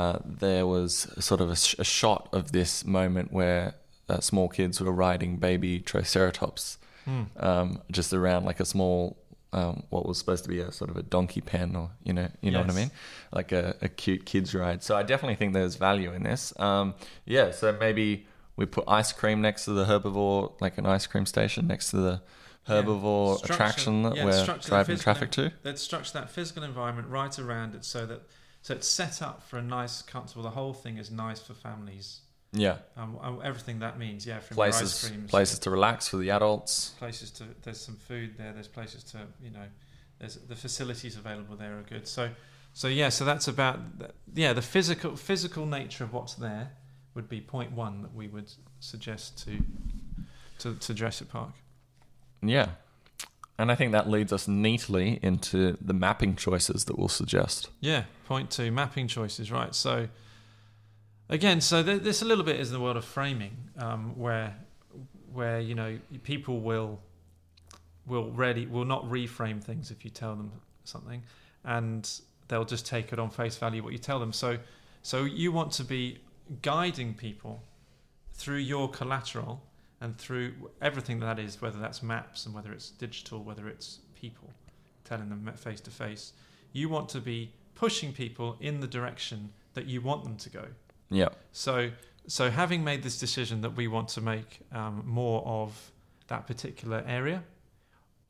uh, 0.00 0.18
there 0.24 0.66
was 0.66 0.92
sort 1.28 1.40
of 1.40 1.48
a, 1.50 1.56
sh- 1.56 1.76
a 1.78 1.84
shot 1.84 2.28
of 2.32 2.52
this 2.52 2.84
moment 2.84 3.32
where 3.32 3.74
uh, 4.08 4.20
small 4.20 4.48
kids 4.48 4.80
were 4.80 4.92
riding 4.92 5.36
baby 5.38 5.80
Triceratops 5.80 6.78
Hmm. 7.04 7.22
um, 7.36 7.82
just 7.90 8.12
around 8.14 8.44
like 8.46 8.60
a 8.60 8.64
small. 8.64 9.18
Um, 9.52 9.84
what 9.90 10.04
was 10.04 10.18
supposed 10.18 10.42
to 10.44 10.50
be 10.50 10.58
a 10.58 10.72
sort 10.72 10.90
of 10.90 10.96
a 10.96 11.02
donkey 11.04 11.40
pen, 11.40 11.76
or 11.76 11.90
you 12.02 12.12
know, 12.12 12.28
you 12.40 12.50
know 12.50 12.58
what 12.60 12.70
I 12.70 12.74
mean, 12.74 12.90
like 13.30 13.52
a, 13.52 13.76
a 13.82 13.88
cute 13.88 14.26
kids 14.26 14.52
ride. 14.52 14.82
So 14.82 14.96
I 14.96 15.04
definitely 15.04 15.36
think 15.36 15.52
there's 15.54 15.76
value 15.76 16.12
in 16.12 16.24
this. 16.24 16.52
Um, 16.58 16.94
yeah, 17.24 17.52
so 17.52 17.76
maybe 17.78 18.26
we 18.56 18.66
put 18.66 18.82
ice 18.88 19.12
cream 19.12 19.40
next 19.42 19.66
to 19.66 19.70
the 19.70 19.84
herbivore, 19.84 20.60
like 20.60 20.76
an 20.76 20.86
ice 20.86 21.06
cream 21.06 21.24
station 21.24 21.68
next 21.68 21.90
to 21.90 21.98
the 21.98 22.20
herbivore 22.68 23.36
Structure- 23.38 23.52
attraction 23.52 24.02
that 24.02 24.16
yeah, 24.16 24.24
we're 24.24 24.58
driving 24.66 24.96
traffic 24.98 25.30
to. 25.32 25.52
Let's 25.62 25.82
structure 25.82 26.12
that 26.14 26.30
physical 26.30 26.62
environment 26.64 27.06
right 27.08 27.38
around 27.38 27.74
it 27.76 27.84
so 27.84 28.06
that 28.06 28.22
so 28.62 28.74
it's 28.74 28.88
set 28.88 29.20
up 29.22 29.42
for 29.42 29.58
a 29.58 29.62
nice, 29.62 30.02
comfortable. 30.02 30.42
The 30.42 30.50
whole 30.50 30.72
thing 30.72 30.96
is 30.98 31.10
nice 31.10 31.40
for 31.40 31.54
families. 31.54 32.22
Yeah. 32.54 32.76
Um, 32.96 33.40
everything 33.44 33.80
that 33.80 33.98
means, 33.98 34.26
yeah, 34.26 34.38
from 34.40 34.54
Places 34.54 35.08
creams, 35.08 35.30
places 35.30 35.58
to 35.60 35.70
relax 35.70 36.08
for 36.08 36.16
the 36.16 36.30
adults. 36.30 36.94
places 36.98 37.30
to 37.32 37.44
there's 37.62 37.80
some 37.80 37.96
food 37.96 38.36
there. 38.38 38.52
There's 38.52 38.68
places 38.68 39.02
to 39.04 39.18
you 39.42 39.50
know, 39.50 39.66
there's 40.18 40.36
the 40.36 40.56
facilities 40.56 41.16
available 41.16 41.56
there 41.56 41.76
are 41.78 41.82
good. 41.82 42.06
So, 42.06 42.30
so 42.72 42.88
yeah, 42.88 43.08
so 43.08 43.24
that's 43.24 43.48
about 43.48 43.80
yeah 44.34 44.52
the 44.52 44.62
physical 44.62 45.16
physical 45.16 45.66
nature 45.66 46.04
of 46.04 46.12
what's 46.12 46.34
there 46.34 46.70
would 47.14 47.28
be 47.28 47.40
point 47.40 47.72
one 47.72 48.02
that 48.02 48.14
we 48.14 48.28
would 48.28 48.50
suggest 48.80 49.44
to 49.44 49.58
to, 50.60 50.74
to 50.74 50.94
Jurassic 50.94 51.28
Park. 51.28 51.50
Yeah. 52.42 52.68
And 53.56 53.70
I 53.70 53.76
think 53.76 53.92
that 53.92 54.08
leads 54.08 54.32
us 54.32 54.48
neatly 54.48 55.20
into 55.22 55.76
the 55.80 55.94
mapping 55.94 56.34
choices 56.34 56.86
that 56.86 56.98
we'll 56.98 57.08
suggest. 57.08 57.70
Yeah, 57.80 58.04
point 58.26 58.50
two, 58.50 58.72
mapping 58.72 59.06
choices, 59.06 59.52
right? 59.52 59.72
So, 59.74 60.08
again, 61.28 61.60
so 61.60 61.82
th- 61.82 62.02
this 62.02 62.22
a 62.22 62.24
little 62.24 62.44
bit 62.44 62.60
is 62.60 62.70
the 62.70 62.80
world 62.80 62.96
of 62.96 63.04
framing, 63.04 63.56
um, 63.78 64.18
where 64.18 64.56
where 65.32 65.60
you 65.60 65.74
know 65.74 65.98
people 66.22 66.60
will 66.60 67.00
will 68.06 68.30
ready 68.30 68.66
will 68.66 68.84
not 68.84 69.04
reframe 69.10 69.62
things 69.62 69.90
if 69.90 70.04
you 70.04 70.10
tell 70.10 70.34
them 70.34 70.52
something, 70.84 71.22
and 71.64 72.20
they'll 72.48 72.64
just 72.64 72.86
take 72.86 73.12
it 73.12 73.18
on 73.18 73.30
face 73.30 73.56
value 73.56 73.82
what 73.82 73.92
you 73.92 73.98
tell 73.98 74.18
them. 74.18 74.32
So, 74.32 74.58
so 75.02 75.24
you 75.24 75.52
want 75.52 75.72
to 75.72 75.84
be 75.84 76.18
guiding 76.62 77.14
people 77.14 77.62
through 78.34 78.58
your 78.58 78.88
collateral 78.88 79.62
and 80.00 80.18
through 80.18 80.52
everything 80.82 81.20
that 81.20 81.38
is, 81.38 81.62
whether 81.62 81.78
that's 81.78 82.02
maps 82.02 82.46
and 82.46 82.54
whether 82.54 82.72
it's 82.72 82.90
digital, 82.90 83.42
whether 83.42 83.68
it's 83.68 84.00
people, 84.14 84.50
telling 85.04 85.28
them 85.28 85.50
face 85.56 85.80
to 85.82 85.90
face. 85.90 86.32
You 86.72 86.88
want 86.88 87.08
to 87.10 87.20
be 87.20 87.52
pushing 87.74 88.12
people 88.12 88.56
in 88.60 88.80
the 88.80 88.86
direction 88.86 89.52
that 89.74 89.86
you 89.86 90.00
want 90.00 90.24
them 90.24 90.36
to 90.36 90.50
go. 90.50 90.66
Yeah. 91.10 91.28
So, 91.52 91.90
so 92.26 92.50
having 92.50 92.82
made 92.84 93.02
this 93.02 93.18
decision 93.18 93.60
that 93.62 93.76
we 93.76 93.86
want 93.88 94.08
to 94.10 94.20
make 94.20 94.60
um, 94.72 95.02
more 95.06 95.42
of 95.46 95.90
that 96.28 96.46
particular 96.46 97.04
area, 97.06 97.42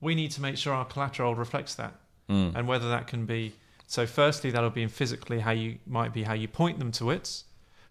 we 0.00 0.14
need 0.14 0.30
to 0.32 0.42
make 0.42 0.56
sure 0.56 0.72
our 0.74 0.84
collateral 0.84 1.34
reflects 1.34 1.74
that, 1.76 1.94
Mm. 2.28 2.54
and 2.56 2.66
whether 2.66 2.88
that 2.88 3.06
can 3.06 3.26
be. 3.26 3.52
So, 3.86 4.06
firstly, 4.06 4.50
that'll 4.50 4.70
be 4.70 4.82
in 4.82 4.88
physically 4.88 5.40
how 5.40 5.50
you 5.50 5.78
might 5.86 6.12
be 6.12 6.22
how 6.22 6.32
you 6.32 6.48
point 6.48 6.78
them 6.78 6.90
to 6.92 7.10
it, 7.10 7.42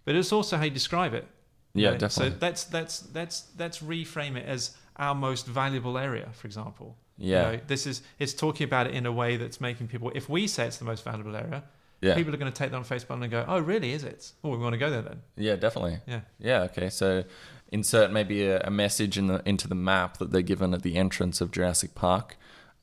but 0.05 0.15
it's 0.15 0.31
also 0.31 0.57
how 0.57 0.63
you 0.63 0.71
describe 0.71 1.13
it. 1.13 1.27
yeah, 1.75 1.89
Right? 1.91 1.99
definitely. 1.99 2.31
So 2.31 2.37
let's 2.41 2.73
let's 2.73 3.07
let's 3.13 3.47
let's 3.59 3.79
reframe 3.79 4.35
it 4.35 4.45
as 4.47 4.75
our 4.97 5.15
most 5.15 5.45
valuable 5.47 5.97
area, 5.97 6.29
for 6.33 6.47
example. 6.47 6.97
yeah. 7.17 7.51
You 7.51 7.57
know, 7.57 7.63
this 7.67 7.85
is 7.87 8.01
it's 8.19 8.33
talking 8.33 8.65
about 8.65 8.87
it 8.87 8.93
in 8.95 9.05
a 9.05 9.11
way 9.11 9.37
that's 9.37 9.61
making 9.61 9.87
people. 9.87 10.11
If 10.15 10.27
we 10.29 10.47
say 10.47 10.65
it's 10.67 10.77
the 10.77 10.85
most 10.85 11.03
valuable 11.03 11.35
area, 11.35 11.63
yeah. 12.03 12.15
people 12.15 12.33
are 12.33 12.37
going 12.37 12.51
to 12.51 12.57
take 12.57 12.71
that 12.71 12.77
on 12.77 12.83
Facebook 12.83 13.21
and 13.21 13.31
go, 13.31 13.45
"Oh, 13.47 13.59
really? 13.59 13.93
Is 13.93 14.03
it? 14.03 14.31
Oh, 14.43 14.49
we 14.49 14.57
want 14.57 14.73
to 14.73 14.77
go 14.77 14.89
there 14.89 15.01
then." 15.01 15.21
Yeah, 15.35 15.55
definitely. 15.55 15.99
Yeah. 16.07 16.21
Yeah, 16.39 16.61
okay. 16.63 16.89
So 16.89 17.23
insert 17.71 18.11
maybe 18.11 18.45
a, 18.45 18.61
a 18.61 18.69
message 18.69 19.17
in 19.17 19.27
the 19.27 19.41
into 19.45 19.67
the 19.67 19.75
map 19.75 20.17
that 20.17 20.31
they're 20.31 20.41
given 20.41 20.73
at 20.73 20.83
the 20.83 20.95
entrance 20.95 21.41
of 21.41 21.51
Jurassic 21.51 21.95
Park. 21.95 22.37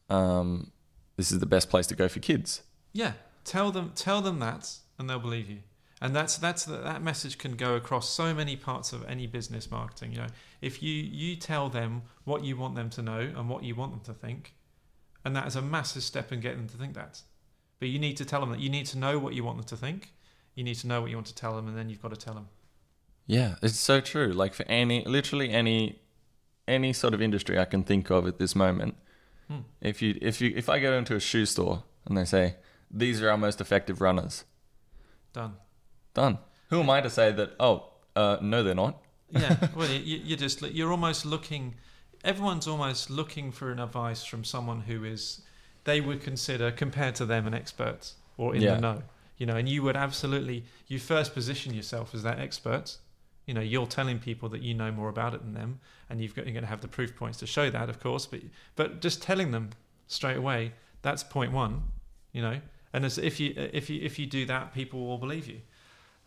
Um, 0.08 0.72
this 1.16 1.30
is 1.30 1.38
the 1.38 1.46
best 1.46 1.70
place 1.70 1.86
to 1.88 1.94
go 1.94 2.08
for 2.08 2.18
kids. 2.18 2.62
Yeah, 2.92 3.12
tell 3.44 3.70
them 3.70 3.92
tell 3.94 4.20
them 4.20 4.38
that, 4.40 4.78
and 4.98 5.08
they'll 5.08 5.18
believe 5.18 5.48
you. 5.48 5.58
And 6.02 6.16
that's 6.16 6.38
that's 6.38 6.64
that 6.64 7.02
message 7.02 7.36
can 7.36 7.56
go 7.56 7.74
across 7.74 8.08
so 8.08 8.34
many 8.34 8.56
parts 8.56 8.92
of 8.92 9.04
any 9.06 9.26
business 9.26 9.70
marketing. 9.70 10.12
You 10.12 10.18
know, 10.18 10.26
if 10.62 10.82
you 10.82 10.94
you 10.94 11.36
tell 11.36 11.68
them 11.68 12.02
what 12.24 12.42
you 12.42 12.56
want 12.56 12.74
them 12.74 12.88
to 12.90 13.02
know 13.02 13.20
and 13.20 13.48
what 13.48 13.62
you 13.64 13.74
want 13.74 13.92
them 13.92 14.14
to 14.14 14.18
think, 14.18 14.54
and 15.24 15.36
that 15.36 15.46
is 15.46 15.56
a 15.56 15.62
massive 15.62 16.02
step 16.02 16.32
in 16.32 16.40
getting 16.40 16.58
them 16.58 16.68
to 16.68 16.76
think 16.78 16.94
that. 16.94 17.20
But 17.80 17.88
you 17.88 17.98
need 17.98 18.16
to 18.18 18.24
tell 18.24 18.40
them 18.40 18.50
that 18.50 18.60
you 18.60 18.68
need 18.70 18.86
to 18.86 18.98
know 18.98 19.18
what 19.18 19.34
you 19.34 19.42
want 19.42 19.56
them 19.58 19.66
to 19.66 19.76
think. 19.76 20.12
You 20.54 20.62
need 20.64 20.76
to 20.76 20.86
know 20.86 21.00
what 21.00 21.10
you 21.10 21.16
want 21.16 21.26
to 21.28 21.34
tell 21.34 21.56
them, 21.56 21.66
and 21.66 21.76
then 21.76 21.88
you've 21.88 22.02
got 22.02 22.10
to 22.10 22.16
tell 22.16 22.34
them. 22.34 22.48
Yeah, 23.26 23.54
it's 23.62 23.78
so 23.78 24.00
true. 24.00 24.32
Like 24.32 24.54
for 24.54 24.64
any, 24.68 25.04
literally 25.04 25.50
any, 25.50 26.00
any 26.68 26.92
sort 26.92 27.14
of 27.14 27.22
industry 27.22 27.58
I 27.58 27.64
can 27.64 27.82
think 27.82 28.10
of 28.10 28.26
at 28.26 28.38
this 28.38 28.54
moment. 28.54 28.96
Hmm. 29.48 29.60
If 29.80 30.02
you, 30.02 30.18
if 30.20 30.40
you, 30.40 30.52
if 30.54 30.68
I 30.68 30.78
go 30.78 30.92
into 30.98 31.14
a 31.16 31.20
shoe 31.20 31.46
store 31.46 31.84
and 32.06 32.16
they 32.16 32.24
say 32.24 32.56
these 32.90 33.22
are 33.22 33.30
our 33.30 33.38
most 33.38 33.60
effective 33.60 34.00
runners, 34.00 34.44
Done. 35.32 35.54
done. 36.12 36.38
Who 36.70 36.80
am 36.80 36.90
I 36.90 37.00
to 37.00 37.10
say 37.10 37.32
that? 37.32 37.54
Oh, 37.60 37.92
uh, 38.16 38.38
no, 38.42 38.62
they're 38.62 38.74
not. 38.74 39.00
yeah 39.30 39.56
well 39.76 39.88
you, 39.88 40.18
you 40.18 40.36
just 40.36 40.60
you're 40.62 40.90
almost 40.90 41.24
looking 41.24 41.74
everyone's 42.24 42.66
almost 42.66 43.10
looking 43.10 43.52
for 43.52 43.70
an 43.70 43.78
advice 43.78 44.24
from 44.24 44.42
someone 44.42 44.80
who 44.80 45.04
is 45.04 45.42
they 45.84 46.00
would 46.00 46.20
consider 46.22 46.70
compared 46.70 47.14
to 47.16 47.26
them 47.26 47.46
an 47.46 47.54
expert 47.54 48.12
or 48.36 48.54
in 48.54 48.62
Yeah. 48.62 48.74
the 48.74 48.80
know 48.80 49.02
you 49.38 49.46
know 49.46 49.56
and 49.56 49.68
you 49.68 49.82
would 49.82 49.96
absolutely 49.96 50.64
you 50.88 50.98
first 50.98 51.34
position 51.34 51.74
yourself 51.74 52.14
as 52.14 52.22
that 52.22 52.38
expert 52.38 52.98
you 53.46 53.54
know 53.54 53.60
you're 53.60 53.86
telling 53.86 54.18
people 54.18 54.48
that 54.50 54.62
you 54.62 54.74
know 54.74 54.90
more 54.92 55.08
about 55.08 55.34
it 55.34 55.40
than 55.42 55.54
them 55.54 55.80
and 56.08 56.20
you've 56.20 56.34
got 56.34 56.44
you're 56.44 56.52
going 56.52 56.62
to 56.64 56.68
have 56.68 56.82
the 56.82 56.88
proof 56.88 57.16
points 57.16 57.38
to 57.38 57.46
show 57.46 57.70
that 57.70 57.88
of 57.88 57.98
course 58.00 58.26
but 58.26 58.40
but 58.76 59.00
just 59.00 59.22
telling 59.22 59.50
them 59.50 59.70
straight 60.06 60.36
away 60.36 60.72
that's 61.02 61.22
point 61.22 61.52
one 61.52 61.82
you 62.32 62.42
know 62.42 62.60
and 62.92 63.04
as 63.04 63.16
if 63.18 63.40
you 63.40 63.54
if 63.56 63.88
you 63.88 64.00
if 64.02 64.18
you 64.18 64.26
do 64.26 64.44
that 64.46 64.74
people 64.74 65.06
will 65.06 65.18
believe 65.18 65.46
you 65.46 65.60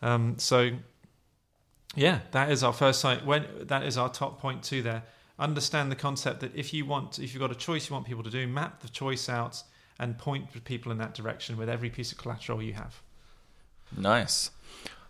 um, 0.01 0.37
so 0.37 0.71
yeah, 1.95 2.19
that 2.31 2.51
is 2.51 2.63
our 2.63 2.73
first 2.73 2.99
site. 2.99 3.25
When 3.25 3.45
that 3.61 3.83
is 3.83 3.97
our 3.97 4.09
top 4.09 4.39
point 4.41 4.63
two 4.63 4.81
there. 4.81 5.03
Understand 5.39 5.91
the 5.91 5.95
concept 5.95 6.41
that 6.41 6.55
if 6.55 6.73
you 6.73 6.85
want, 6.85 7.19
if 7.19 7.33
you've 7.33 7.41
got 7.41 7.51
a 7.51 7.55
choice 7.55 7.89
you 7.89 7.93
want 7.93 8.05
people 8.05 8.23
to 8.23 8.29
do, 8.29 8.47
map 8.47 8.81
the 8.81 8.89
choice 8.89 9.27
out 9.29 9.63
and 9.99 10.17
point 10.17 10.63
people 10.63 10.91
in 10.91 10.97
that 10.99 11.13
direction 11.13 11.57
with 11.57 11.69
every 11.69 11.89
piece 11.89 12.11
of 12.11 12.17
collateral 12.17 12.61
you 12.61 12.73
have. 12.73 13.01
Nice. 13.97 14.51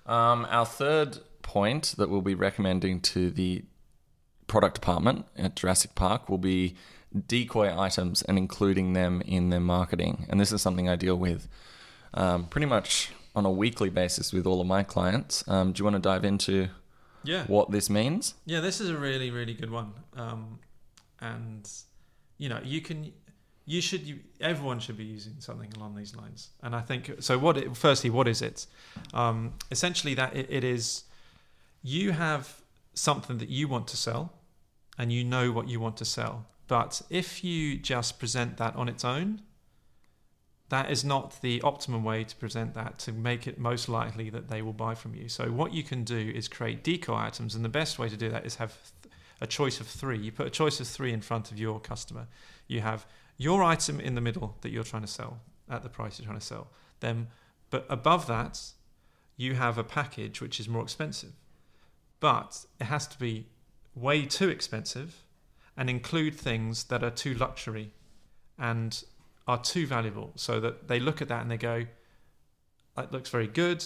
Um, 0.05 0.45
our 0.49 0.65
third 0.65 1.19
point 1.41 1.95
that 1.97 2.09
we'll 2.09 2.21
be 2.21 2.35
recommending 2.35 3.01
to 3.01 3.31
the 3.31 3.63
product 4.47 4.75
department 4.75 5.25
at 5.37 5.55
Jurassic 5.55 5.95
Park 5.95 6.29
will 6.29 6.37
be 6.37 6.75
decoy 7.27 7.77
items 7.77 8.21
and 8.23 8.37
including 8.37 8.93
them 8.93 9.21
in 9.25 9.49
their 9.49 9.59
marketing. 9.59 10.25
And 10.29 10.39
this 10.39 10.51
is 10.51 10.61
something 10.61 10.89
I 10.89 10.95
deal 10.95 11.15
with 11.15 11.47
um, 12.13 12.45
pretty 12.45 12.65
much 12.65 13.11
on 13.35 13.45
a 13.45 13.51
weekly 13.51 13.89
basis 13.89 14.33
with 14.33 14.45
all 14.45 14.61
of 14.61 14.67
my 14.67 14.83
clients. 14.83 15.43
Um, 15.47 15.71
do 15.71 15.79
you 15.79 15.85
want 15.85 15.95
to 15.95 16.01
dive 16.01 16.25
into 16.25 16.69
Yeah, 17.23 17.45
what 17.47 17.71
this 17.71 17.89
means? 17.89 18.35
yeah, 18.45 18.59
this 18.59 18.81
is 18.81 18.89
a 18.89 18.97
really 18.97 19.31
really 19.31 19.53
good 19.53 19.71
one. 19.71 19.93
Um, 20.15 20.59
and 21.21 21.69
you 22.37 22.49
know 22.49 22.59
you 22.63 22.81
can 22.81 23.13
you 23.65 23.81
should 23.81 24.01
you, 24.01 24.19
everyone 24.41 24.79
should 24.79 24.97
be 24.97 25.05
using 25.05 25.35
something 25.39 25.71
along 25.77 25.95
these 25.95 26.15
lines. 26.15 26.49
And 26.61 26.75
I 26.75 26.81
think 26.81 27.11
so. 27.19 27.37
What 27.37 27.57
it, 27.57 27.77
firstly, 27.77 28.09
what 28.09 28.27
is 28.27 28.41
it? 28.41 28.65
Um, 29.13 29.53
essentially, 29.71 30.13
that 30.15 30.35
it, 30.35 30.47
it 30.49 30.63
is 30.63 31.03
you 31.81 32.11
have 32.11 32.61
something 32.93 33.37
that 33.37 33.49
you 33.49 33.67
want 33.67 33.87
to 33.89 33.97
sell, 33.97 34.33
and 34.97 35.11
you 35.11 35.23
know 35.23 35.51
what 35.51 35.67
you 35.69 35.79
want 35.79 35.97
to 35.97 36.05
sell. 36.05 36.45
But 36.67 37.01
if 37.09 37.43
you 37.43 37.77
just 37.77 38.19
present 38.19 38.57
that 38.57 38.75
on 38.75 38.89
its 38.89 39.05
own, 39.05 39.41
that 40.69 40.89
is 40.89 41.03
not 41.03 41.41
the 41.41 41.61
optimum 41.61 42.03
way 42.03 42.23
to 42.23 42.35
present 42.35 42.73
that 42.73 42.97
to 42.99 43.11
make 43.11 43.47
it 43.47 43.57
most 43.59 43.89
likely 43.89 44.29
that 44.29 44.47
they 44.47 44.61
will 44.61 44.73
buy 44.73 44.95
from 44.95 45.13
you. 45.13 45.29
So 45.29 45.51
what 45.51 45.73
you 45.73 45.83
can 45.83 46.03
do 46.03 46.31
is 46.33 46.47
create 46.47 46.83
decoy 46.83 47.15
items, 47.15 47.55
and 47.55 47.63
the 47.63 47.69
best 47.69 47.99
way 47.99 48.09
to 48.09 48.17
do 48.17 48.29
that 48.29 48.45
is 48.45 48.55
have 48.55 48.77
a 49.41 49.47
choice 49.47 49.79
of 49.79 49.87
three. 49.87 50.17
You 50.17 50.31
put 50.31 50.47
a 50.47 50.51
choice 50.51 50.79
of 50.79 50.87
three 50.87 51.11
in 51.11 51.21
front 51.21 51.51
of 51.51 51.59
your 51.59 51.79
customer. 51.79 52.27
You 52.67 52.81
have 52.81 53.05
your 53.37 53.63
item 53.63 53.99
in 53.99 54.15
the 54.15 54.21
middle 54.21 54.57
that 54.61 54.69
you're 54.69 54.83
trying 54.83 55.01
to 55.03 55.07
sell 55.07 55.41
at 55.69 55.83
the 55.83 55.89
price 55.89 56.19
you're 56.19 56.25
trying 56.25 56.39
to 56.39 56.45
sell. 56.45 56.67
Then, 56.99 57.27
but 57.69 57.85
above 57.89 58.27
that, 58.27 58.59
you 59.35 59.55
have 59.55 59.77
a 59.77 59.83
package 59.83 60.41
which 60.41 60.59
is 60.59 60.69
more 60.69 60.83
expensive, 60.83 61.33
but 62.19 62.65
it 62.79 62.85
has 62.85 63.07
to 63.07 63.19
be 63.19 63.47
way 63.95 64.25
too 64.25 64.49
expensive 64.49 65.23
and 65.75 65.89
include 65.89 66.35
things 66.35 66.85
that 66.85 67.03
are 67.03 67.09
too 67.09 67.33
luxury 67.33 67.91
and 68.57 69.03
are 69.47 69.61
too 69.61 69.85
valuable 69.85 70.31
so 70.35 70.59
that 70.59 70.87
they 70.87 70.99
look 70.99 71.21
at 71.21 71.27
that 71.27 71.41
and 71.41 71.51
they 71.51 71.57
go, 71.57 71.85
it 72.97 73.11
looks 73.11 73.29
very 73.29 73.47
good, 73.47 73.83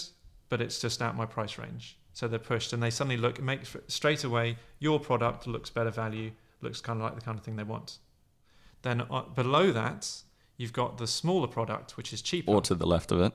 but 0.48 0.60
it's 0.60 0.80
just 0.80 1.02
out 1.02 1.16
my 1.16 1.26
price 1.26 1.58
range. 1.58 1.98
So 2.12 2.28
they're 2.28 2.38
pushed 2.38 2.72
and 2.72 2.82
they 2.82 2.90
suddenly 2.90 3.16
look, 3.16 3.40
make 3.40 3.60
straight 3.86 4.24
away 4.24 4.56
your 4.78 4.98
product 5.00 5.46
looks 5.46 5.70
better 5.70 5.90
value, 5.90 6.32
looks 6.60 6.80
kind 6.80 6.98
of 6.98 7.04
like 7.04 7.14
the 7.14 7.20
kind 7.20 7.38
of 7.38 7.44
thing 7.44 7.56
they 7.56 7.62
want. 7.62 7.98
Then 8.82 9.02
uh, 9.10 9.22
below 9.22 9.72
that, 9.72 10.10
you've 10.56 10.72
got 10.72 10.98
the 10.98 11.06
smaller 11.06 11.48
product, 11.48 11.96
which 11.96 12.12
is 12.12 12.22
cheaper. 12.22 12.50
Or 12.50 12.60
to 12.62 12.74
the 12.74 12.86
left 12.86 13.12
of 13.12 13.20
it? 13.20 13.32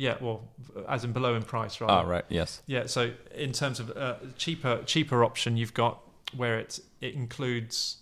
yeah, 0.00 0.16
well, 0.20 0.48
as 0.88 1.04
in 1.04 1.12
below 1.12 1.34
in 1.34 1.42
price, 1.42 1.80
right? 1.80 1.90
Ah, 1.90 2.02
right, 2.02 2.24
yes. 2.30 2.62
Yeah, 2.66 2.86
so 2.86 3.12
in 3.34 3.52
terms 3.52 3.80
of 3.80 3.94
uh, 3.94 4.16
cheaper 4.38 4.82
cheaper 4.86 5.22
option, 5.22 5.58
you've 5.58 5.74
got 5.74 6.00
where 6.34 6.58
it 6.58 6.80
it 7.00 7.14
includes. 7.14 7.98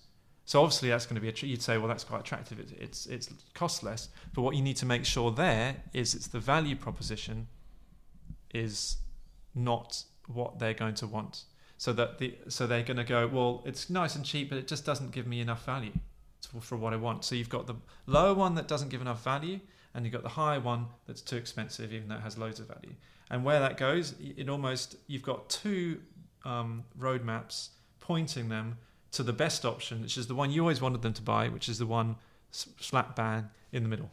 So 0.48 0.62
obviously 0.62 0.88
that's 0.88 1.04
going 1.04 1.16
to 1.16 1.20
be 1.20 1.28
a. 1.28 1.46
You'd 1.46 1.60
say, 1.60 1.76
well, 1.76 1.88
that's 1.88 2.04
quite 2.04 2.20
attractive. 2.20 2.58
It, 2.58 2.72
it's 2.80 3.04
it's 3.04 3.28
cost 3.52 3.82
less, 3.82 4.08
but 4.32 4.40
what 4.40 4.56
you 4.56 4.62
need 4.62 4.78
to 4.78 4.86
make 4.86 5.04
sure 5.04 5.30
there 5.30 5.76
is 5.92 6.14
it's 6.14 6.28
the 6.28 6.40
value 6.40 6.74
proposition 6.74 7.48
is 8.54 8.96
not 9.54 10.04
what 10.26 10.58
they're 10.58 10.72
going 10.72 10.94
to 10.94 11.06
want. 11.06 11.44
So 11.76 11.92
that 11.92 12.16
the 12.16 12.34
so 12.48 12.66
they're 12.66 12.82
going 12.82 12.96
to 12.96 13.04
go, 13.04 13.26
well, 13.26 13.62
it's 13.66 13.90
nice 13.90 14.16
and 14.16 14.24
cheap, 14.24 14.48
but 14.48 14.56
it 14.56 14.66
just 14.66 14.86
doesn't 14.86 15.10
give 15.10 15.26
me 15.26 15.40
enough 15.40 15.66
value 15.66 15.92
for, 16.50 16.62
for 16.62 16.76
what 16.78 16.94
I 16.94 16.96
want. 16.96 17.26
So 17.26 17.34
you've 17.34 17.50
got 17.50 17.66
the 17.66 17.74
lower 18.06 18.32
one 18.32 18.54
that 18.54 18.68
doesn't 18.68 18.88
give 18.88 19.02
enough 19.02 19.22
value, 19.22 19.60
and 19.92 20.06
you've 20.06 20.14
got 20.14 20.22
the 20.22 20.30
higher 20.30 20.60
one 20.60 20.86
that's 21.06 21.20
too 21.20 21.36
expensive, 21.36 21.92
even 21.92 22.08
though 22.08 22.16
it 22.16 22.22
has 22.22 22.38
loads 22.38 22.58
of 22.58 22.68
value. 22.68 22.94
And 23.30 23.44
where 23.44 23.60
that 23.60 23.76
goes, 23.76 24.14
it 24.18 24.48
almost 24.48 24.96
you've 25.08 25.22
got 25.22 25.50
two 25.50 26.00
um, 26.46 26.84
roadmaps 26.98 27.68
pointing 28.00 28.48
them 28.48 28.78
to 29.12 29.22
the 29.22 29.32
best 29.32 29.64
option, 29.64 30.02
which 30.02 30.16
is 30.18 30.26
the 30.26 30.34
one 30.34 30.50
you 30.50 30.62
always 30.62 30.80
wanted 30.80 31.02
them 31.02 31.12
to 31.14 31.22
buy, 31.22 31.48
which 31.48 31.68
is 31.68 31.78
the 31.78 31.86
one 31.86 32.16
slap 32.50 33.16
bang 33.16 33.50
in 33.72 33.82
the 33.82 33.88
middle. 33.88 34.10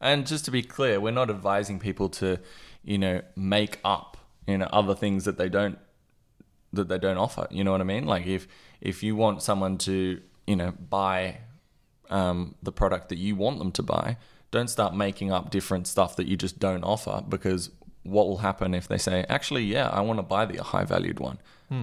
And 0.00 0.26
just 0.26 0.44
to 0.46 0.50
be 0.50 0.62
clear, 0.62 1.00
we're 1.00 1.12
not 1.12 1.30
advising 1.30 1.78
people 1.78 2.08
to, 2.10 2.38
you 2.84 2.98
know, 2.98 3.22
make 3.36 3.78
up, 3.84 4.16
you 4.46 4.58
know, 4.58 4.68
other 4.72 4.94
things 4.94 5.24
that 5.24 5.38
they 5.38 5.48
don't 5.48 5.78
that 6.72 6.88
they 6.88 6.98
don't 6.98 7.16
offer. 7.16 7.46
You 7.50 7.64
know 7.64 7.72
what 7.72 7.80
I 7.80 7.84
mean? 7.84 8.04
Like 8.06 8.26
if 8.26 8.48
if 8.80 9.02
you 9.02 9.16
want 9.16 9.42
someone 9.42 9.78
to, 9.78 10.20
you 10.46 10.56
know, 10.56 10.72
buy 10.72 11.38
um, 12.10 12.54
the 12.62 12.72
product 12.72 13.08
that 13.08 13.18
you 13.18 13.36
want 13.36 13.58
them 13.58 13.72
to 13.72 13.82
buy, 13.82 14.16
don't 14.50 14.68
start 14.68 14.94
making 14.94 15.32
up 15.32 15.50
different 15.50 15.86
stuff 15.86 16.16
that 16.16 16.26
you 16.26 16.36
just 16.36 16.58
don't 16.58 16.84
offer 16.84 17.22
because 17.28 17.70
what 18.02 18.28
will 18.28 18.38
happen 18.38 18.74
if 18.74 18.86
they 18.86 18.98
say, 18.98 19.24
actually, 19.28 19.64
yeah, 19.64 19.88
I 19.88 20.02
want 20.02 20.18
to 20.18 20.22
buy 20.22 20.44
the 20.44 20.62
high 20.62 20.84
valued 20.84 21.18
one, 21.18 21.38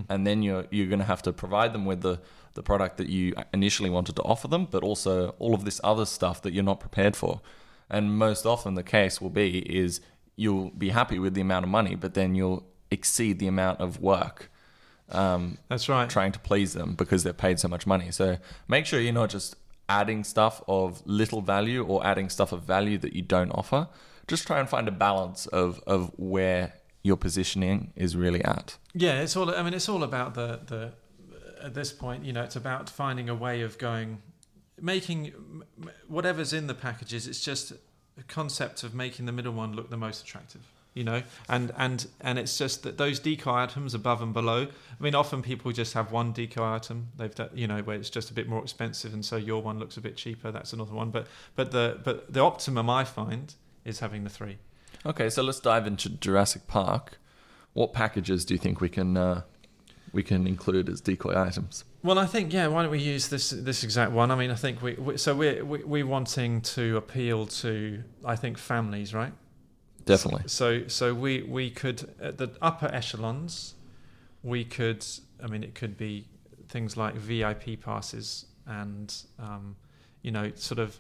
and 0.10 0.28
then 0.28 0.44
you're 0.44 0.66
you're 0.70 0.88
going 0.88 1.00
to 1.00 1.06
have 1.06 1.24
to 1.24 1.34
provide 1.34 1.74
them 1.74 1.86
with 1.86 2.02
the 2.02 2.20
the 2.54 2.64
product 2.64 2.98
that 2.98 3.08
you 3.10 3.34
initially 3.54 3.90
wanted 3.90 4.16
to 4.18 4.22
offer 4.24 4.48
them, 4.48 4.68
but 4.70 4.84
also 4.84 5.36
all 5.40 5.54
of 5.54 5.66
this 5.66 5.80
other 5.84 6.06
stuff 6.06 6.42
that 6.42 6.54
you're 6.54 6.64
not 6.64 6.80
prepared 6.80 7.16
for. 7.16 7.42
And 7.90 8.18
most 8.18 8.46
often 8.46 8.76
the 8.76 8.84
case 8.84 9.22
will 9.22 9.30
be 9.30 9.60
is 9.60 10.02
you'll 10.36 10.70
be 10.72 10.90
happy 10.90 11.20
with 11.20 11.34
the 11.34 11.42
amount 11.42 11.66
of 11.66 11.70
money, 11.70 11.96
but 11.96 12.14
then 12.14 12.36
you'll 12.36 12.66
exceed 12.90 13.40
the 13.40 13.48
amount 13.48 13.80
of 13.80 14.02
work 14.02 14.52
um, 15.12 15.58
That's 15.68 15.90
right. 15.90 16.10
trying 16.10 16.32
to 16.32 16.40
please 16.40 16.74
them 16.74 16.96
because 16.96 17.24
they're 17.24 17.34
paid 17.34 17.60
so 17.60 17.68
much 17.68 17.86
money. 17.86 18.12
So 18.12 18.38
make 18.68 18.86
sure 18.86 19.00
you're 19.00 19.14
not 19.14 19.30
just 19.30 19.56
adding 19.90 20.24
stuff 20.24 20.62
of 20.68 21.02
little 21.06 21.42
value 21.42 21.84
or 21.86 22.06
adding 22.06 22.30
stuff 22.30 22.52
of 22.52 22.64
value 22.64 22.98
that 23.00 23.14
you 23.14 23.22
don't 23.22 23.52
offer. 23.52 23.88
Just 24.28 24.48
try 24.48 24.60
and 24.60 24.70
find 24.70 24.88
a 24.88 24.92
balance 24.92 25.48
of, 25.48 25.82
of 25.86 26.12
where 26.18 26.74
your 27.04 27.18
positioning 27.18 27.92
is 27.96 28.16
really 28.16 28.44
at. 28.46 28.78
Yeah, 28.94 29.22
it's 29.22 29.36
all. 29.36 29.54
I 29.54 29.64
mean, 29.64 29.74
it's 29.74 29.90
all 29.90 30.04
about 30.04 30.36
the 30.36 30.60
the. 30.66 30.94
At 31.64 31.74
this 31.74 31.92
point, 31.92 32.26
you 32.26 32.34
know, 32.34 32.44
it's 32.44 32.56
about 32.56 32.90
finding 32.90 33.30
a 33.30 33.36
way 33.36 33.62
of 33.62 33.78
going, 33.78 34.22
making 34.80 35.34
whatever's 36.08 36.54
in 36.54 36.68
the 36.68 36.74
packages. 36.74 37.28
It's 37.28 37.44
just 37.44 37.72
a 37.72 38.24
concept 38.28 38.84
of 38.84 38.94
making 38.94 39.26
the 39.26 39.32
middle 39.32 39.54
one 39.54 39.74
look 39.74 39.90
the 39.90 39.98
most 39.98 40.24
attractive. 40.24 40.62
You 40.94 41.06
know, 41.06 41.24
and 41.48 41.72
and 41.78 42.06
and 42.20 42.38
it's 42.38 42.58
just 42.58 42.84
that 42.84 42.98
those 42.98 43.18
decoy 43.18 43.54
items 43.54 43.94
above 43.94 44.22
and 44.22 44.34
below. 44.34 44.64
I 44.68 45.04
mean, 45.04 45.16
often 45.16 45.42
people 45.42 45.72
just 45.72 45.94
have 45.94 46.12
one 46.12 46.34
decoy 46.34 46.76
item. 46.76 47.08
They've 47.16 47.34
done, 47.34 47.50
you 47.54 47.66
know, 47.66 47.82
where 47.82 47.96
it's 47.96 48.10
just 48.10 48.30
a 48.30 48.34
bit 48.34 48.50
more 48.50 48.62
expensive, 48.62 49.14
and 49.14 49.24
so 49.24 49.38
your 49.38 49.62
one 49.62 49.80
looks 49.80 49.96
a 49.96 50.02
bit 50.02 50.18
cheaper. 50.18 50.52
That's 50.52 50.74
another 50.74 50.94
one. 50.94 51.10
But 51.10 51.28
but 51.56 51.72
the 51.72 52.02
but 52.04 52.34
the 52.34 52.42
optimum 52.42 52.90
I 52.90 53.06
find 53.06 53.54
is 53.86 54.00
having 54.00 54.26
the 54.26 54.30
three. 54.30 54.58
Okay, 55.06 55.30
so 55.30 55.42
let's 55.42 55.62
dive 55.62 55.88
into 55.88 56.10
Jurassic 56.10 56.68
Park. 56.68 57.20
What 57.72 57.94
packages 57.94 58.44
do 58.44 58.54
you 58.54 58.58
think 58.58 58.82
we 58.82 58.90
can 58.90 59.16
uh, 59.16 59.44
we 60.14 60.24
can 60.24 60.48
include 60.48 60.90
as 60.90 61.02
decoy 61.02 61.40
items? 61.40 61.84
Well, 62.04 62.20
I 62.20 62.26
think 62.26 62.52
yeah. 62.54 62.68
Why 62.68 62.82
don't 62.82 62.92
we 62.92 63.00
use 63.00 63.28
this 63.28 63.52
this 63.52 63.84
exact 63.84 64.12
one? 64.12 64.32
I 64.32 64.36
mean, 64.36 64.52
I 64.52 64.56
think 64.56 64.82
we, 64.82 64.94
we 64.94 65.18
so 65.18 65.36
we're 65.36 65.64
we, 65.64 65.84
we're 65.84 66.08
wanting 66.08 66.62
to 66.62 66.98
appeal 66.98 67.46
to 67.48 68.04
I 68.26 68.36
think 68.36 68.58
families, 68.58 69.14
right? 69.14 69.34
Definitely. 70.06 70.44
So 70.48 70.88
so 70.88 71.14
we 71.14 71.44
we 71.44 71.70
could 71.70 72.14
at 72.22 72.38
the 72.38 72.52
upper 72.62 72.88
echelons, 72.88 73.76
we 74.44 74.66
could. 74.66 75.06
I 75.44 75.48
mean, 75.48 75.64
it 75.64 75.76
could 75.76 75.98
be 75.98 76.28
things 76.68 76.98
like 76.98 77.16
VIP 77.16 77.82
passes 77.82 78.46
and 78.66 79.14
um, 79.40 79.76
you 80.22 80.32
know 80.32 80.52
sort 80.56 80.80
of. 80.80 81.00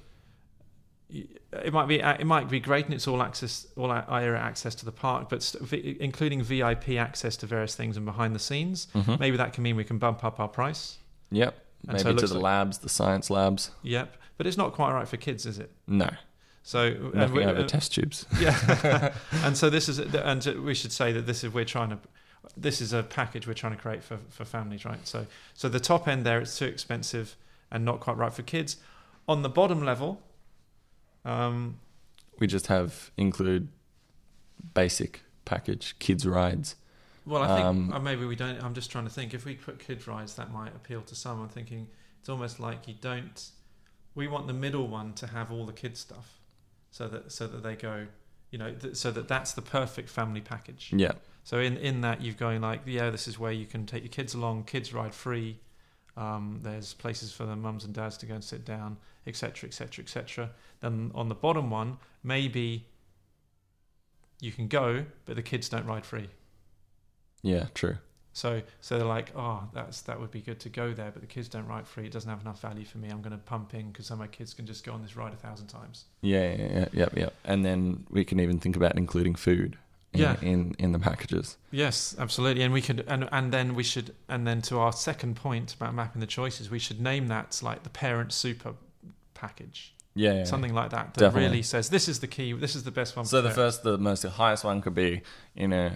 It 1.11 1.73
might 1.73 1.87
be 1.87 1.99
it 1.99 2.25
might 2.25 2.49
be 2.49 2.59
great 2.59 2.85
and 2.85 2.93
it's 2.93 3.07
all 3.07 3.21
access 3.21 3.67
all 3.75 3.91
area 3.91 4.37
access 4.39 4.73
to 4.75 4.85
the 4.85 4.91
park, 4.91 5.27
but 5.29 5.43
st- 5.43 5.63
v- 5.63 5.97
including 5.99 6.41
VIP 6.41 6.91
access 6.97 7.35
to 7.37 7.45
various 7.45 7.75
things 7.75 7.97
and 7.97 8.05
behind 8.05 8.33
the 8.33 8.39
scenes. 8.39 8.87
Mhm. 8.95 9.19
Maybe 9.19 9.35
that 9.37 9.51
can 9.53 9.63
mean 9.63 9.75
we 9.75 9.83
can 9.83 9.97
bump 9.97 10.23
up 10.23 10.39
our 10.39 10.47
price. 10.47 10.97
Yep. 11.31 11.53
And 11.87 11.97
Maybe 11.97 12.09
it 12.11 12.19
to 12.19 12.27
the 12.27 12.35
like- 12.35 12.43
labs, 12.43 12.77
the 12.79 12.89
science 12.89 13.29
labs. 13.29 13.71
Yep, 13.83 14.15
but 14.37 14.45
it's 14.47 14.55
not 14.57 14.71
quite 14.73 14.93
right 14.93 15.07
for 15.07 15.17
kids, 15.17 15.45
is 15.45 15.57
it? 15.59 15.71
No, 15.87 16.09
So 16.63 16.85
and 16.85 17.13
nothing 17.15 17.35
we- 17.35 17.43
over 17.45 17.61
uh, 17.61 17.67
test 17.67 17.93
tubes. 17.95 18.25
Yeah, 18.39 19.13
and 19.43 19.57
so 19.57 19.69
this 19.69 19.89
is, 19.89 19.97
and 19.99 20.45
we 20.63 20.73
should 20.75 20.91
say 20.91 21.11
that 21.11 21.25
this 21.25 21.43
is 21.43 21.51
we're 21.53 21.65
trying 21.65 21.89
to, 21.89 21.97
this 22.55 22.81
is 22.81 22.93
a 22.93 23.01
package 23.03 23.47
we're 23.47 23.55
trying 23.55 23.75
to 23.75 23.81
create 23.81 24.03
for 24.03 24.19
for 24.29 24.45
families, 24.45 24.85
right? 24.85 25.05
So 25.07 25.25
so 25.55 25.67
the 25.69 25.79
top 25.79 26.07
end 26.07 26.23
there 26.25 26.39
it's 26.39 26.57
too 26.57 26.65
expensive 26.65 27.35
and 27.71 27.83
not 27.83 27.99
quite 27.99 28.15
right 28.17 28.31
for 28.33 28.43
kids. 28.43 28.77
On 29.27 29.41
the 29.41 29.49
bottom 29.49 29.83
level, 29.83 30.21
um, 31.25 31.79
We 32.39 32.47
just 32.47 32.67
have 32.67 33.11
include 33.17 33.67
basic 34.73 35.21
package 35.45 35.95
kids 35.99 36.25
rides. 36.25 36.75
well, 37.25 37.43
I 37.43 37.47
think 37.55 37.65
Um, 37.65 37.93
uh, 37.93 37.99
maybe 37.99 38.25
we 38.25 38.35
don't. 38.35 38.61
I'm 38.63 38.73
just 38.73 38.91
trying 38.91 39.03
to 39.05 39.09
think 39.11 39.33
if 39.33 39.45
we 39.45 39.55
put 39.55 39.79
kids 39.79 40.07
rides, 40.07 40.35
that 40.35 40.51
might 40.51 40.75
appeal 40.75 41.01
to 41.03 41.15
some. 41.15 41.41
I'm 41.41 41.49
thinking 41.49 41.87
it's 42.19 42.29
almost 42.29 42.59
like 42.59 42.87
you 42.87 42.95
don't. 42.99 43.49
We 44.15 44.27
want 44.27 44.47
the 44.47 44.53
middle 44.53 44.87
one 44.87 45.13
to 45.13 45.27
have 45.27 45.51
all 45.51 45.65
the 45.65 45.73
kids 45.73 45.99
stuff, 45.99 46.39
so 46.91 47.07
that 47.07 47.31
so 47.31 47.47
that 47.47 47.63
they 47.63 47.75
go, 47.75 48.07
you 48.49 48.57
know, 48.57 48.73
th- 48.73 48.95
so 48.95 49.11
that 49.11 49.27
that's 49.27 49.53
the 49.53 49.61
perfect 49.61 50.09
family 50.09 50.41
package. 50.41 50.91
Yeah. 50.95 51.13
So 51.43 51.59
in 51.59 51.77
in 51.77 52.01
that 52.01 52.21
you've 52.21 52.37
going 52.37 52.61
like 52.61 52.81
yeah 52.85 53.09
this 53.09 53.27
is 53.27 53.39
where 53.39 53.51
you 53.51 53.65
can 53.65 53.85
take 53.85 54.03
your 54.03 54.11
kids 54.11 54.33
along 54.35 54.65
kids 54.65 54.93
ride 54.93 55.15
free 55.15 55.59
um, 56.17 56.59
there's 56.61 56.93
places 56.93 57.31
for 57.31 57.45
the 57.45 57.55
mums 57.55 57.85
and 57.85 57.93
dads 57.93 58.17
to 58.17 58.25
go 58.25 58.33
and 58.35 58.43
sit 58.43 58.65
down 58.65 58.97
etc 59.25 59.67
etc 59.67 60.03
etc 60.03 60.49
then 60.81 61.11
on 61.15 61.29
the 61.29 61.35
bottom 61.35 61.69
one 61.69 61.97
maybe 62.23 62.85
you 64.39 64.51
can 64.51 64.67
go 64.67 65.05
but 65.25 65.35
the 65.35 65.41
kids 65.41 65.69
don't 65.69 65.85
ride 65.85 66.05
free 66.05 66.27
Yeah, 67.43 67.67
true. 67.73 67.97
so 68.33 68.61
so 68.81 68.97
they're 68.97 69.07
like 69.07 69.31
oh 69.35 69.63
that's 69.73 70.01
that 70.01 70.19
would 70.19 70.31
be 70.31 70.41
good 70.41 70.59
to 70.61 70.69
go 70.69 70.93
there 70.93 71.11
but 71.11 71.21
the 71.21 71.27
kids 71.27 71.47
don't 71.47 71.67
ride 71.67 71.87
free 71.87 72.05
it 72.05 72.11
doesn't 72.11 72.29
have 72.29 72.41
enough 72.41 72.61
value 72.61 72.85
for 72.85 72.97
me 72.97 73.09
I'm 73.09 73.21
going 73.21 73.31
to 73.31 73.37
pump 73.37 73.73
in 73.73 73.91
because 73.91 74.07
so 74.07 74.15
my 74.15 74.27
kids 74.27 74.53
can 74.53 74.65
just 74.65 74.83
go 74.85 74.93
on 74.93 75.01
this 75.01 75.15
ride 75.15 75.33
a 75.33 75.37
thousand 75.37 75.67
times 75.67 76.05
Yeah, 76.21 76.53
yeah, 76.55 76.85
yeah, 76.93 77.09
yep. 77.15 77.33
And 77.45 77.63
then 77.65 78.05
we 78.09 78.25
can 78.25 78.39
even 78.39 78.59
think 78.59 78.75
about 78.75 78.97
including 78.97 79.35
food. 79.35 79.77
In, 80.13 80.19
Yeah. 80.19 80.35
In 80.41 80.75
in 80.77 80.91
the 80.91 80.99
packages. 80.99 81.57
Yes, 81.71 82.15
absolutely, 82.19 82.63
and 82.63 82.73
we 82.73 82.81
could, 82.81 83.05
and 83.07 83.29
and 83.31 83.51
then 83.53 83.75
we 83.75 83.83
should, 83.83 84.13
and 84.27 84.45
then 84.45 84.61
to 84.63 84.77
our 84.79 84.91
second 84.91 85.35
point 85.37 85.73
about 85.73 85.93
mapping 85.93 86.19
the 86.19 86.27
choices, 86.27 86.69
we 86.69 86.79
should 86.79 86.99
name 86.99 87.27
that 87.27 87.59
like 87.63 87.83
the 87.83 87.89
parent 87.89 88.33
super 88.33 88.73
package, 89.33 89.93
Yeah. 90.13 90.33
yeah, 90.39 90.43
something 90.43 90.73
like 90.73 90.89
that 90.89 91.13
that 91.13 91.19
Definitely. 91.19 91.47
really 91.49 91.63
says 91.63 91.89
this 91.89 92.07
is 92.09 92.19
the 92.19 92.27
key, 92.27 92.51
this 92.53 92.75
is 92.75 92.83
the 92.83 92.91
best 92.91 93.15
one. 93.15 93.25
So 93.25 93.37
for 93.37 93.41
the 93.41 93.49
parent." 93.53 93.55
first, 93.55 93.83
the 93.83 93.97
most 93.97 94.21
the 94.23 94.29
highest 94.31 94.63
one 94.65 94.81
could 94.81 94.93
be, 94.95 95.21
you 95.55 95.67
know, 95.69 95.91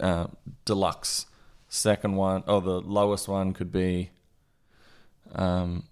uh, 0.00 0.26
deluxe. 0.64 1.26
Second 1.68 2.16
one, 2.16 2.42
or 2.46 2.60
the 2.60 2.80
lowest 2.80 3.26
one 3.28 3.52
could 3.52 3.70
be, 3.72 4.10
um, 5.34 5.84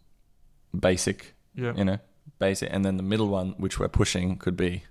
basic. 0.79 1.35
yeah, 1.55 1.75
You 1.77 1.85
know, 1.85 1.99
basic, 2.39 2.69
and 2.73 2.85
then 2.85 2.97
the 2.97 3.03
middle 3.03 3.29
one, 3.29 3.55
which 3.59 3.79
we're 3.79 3.89
pushing, 3.89 4.37
could 4.37 4.57
be 4.57 4.85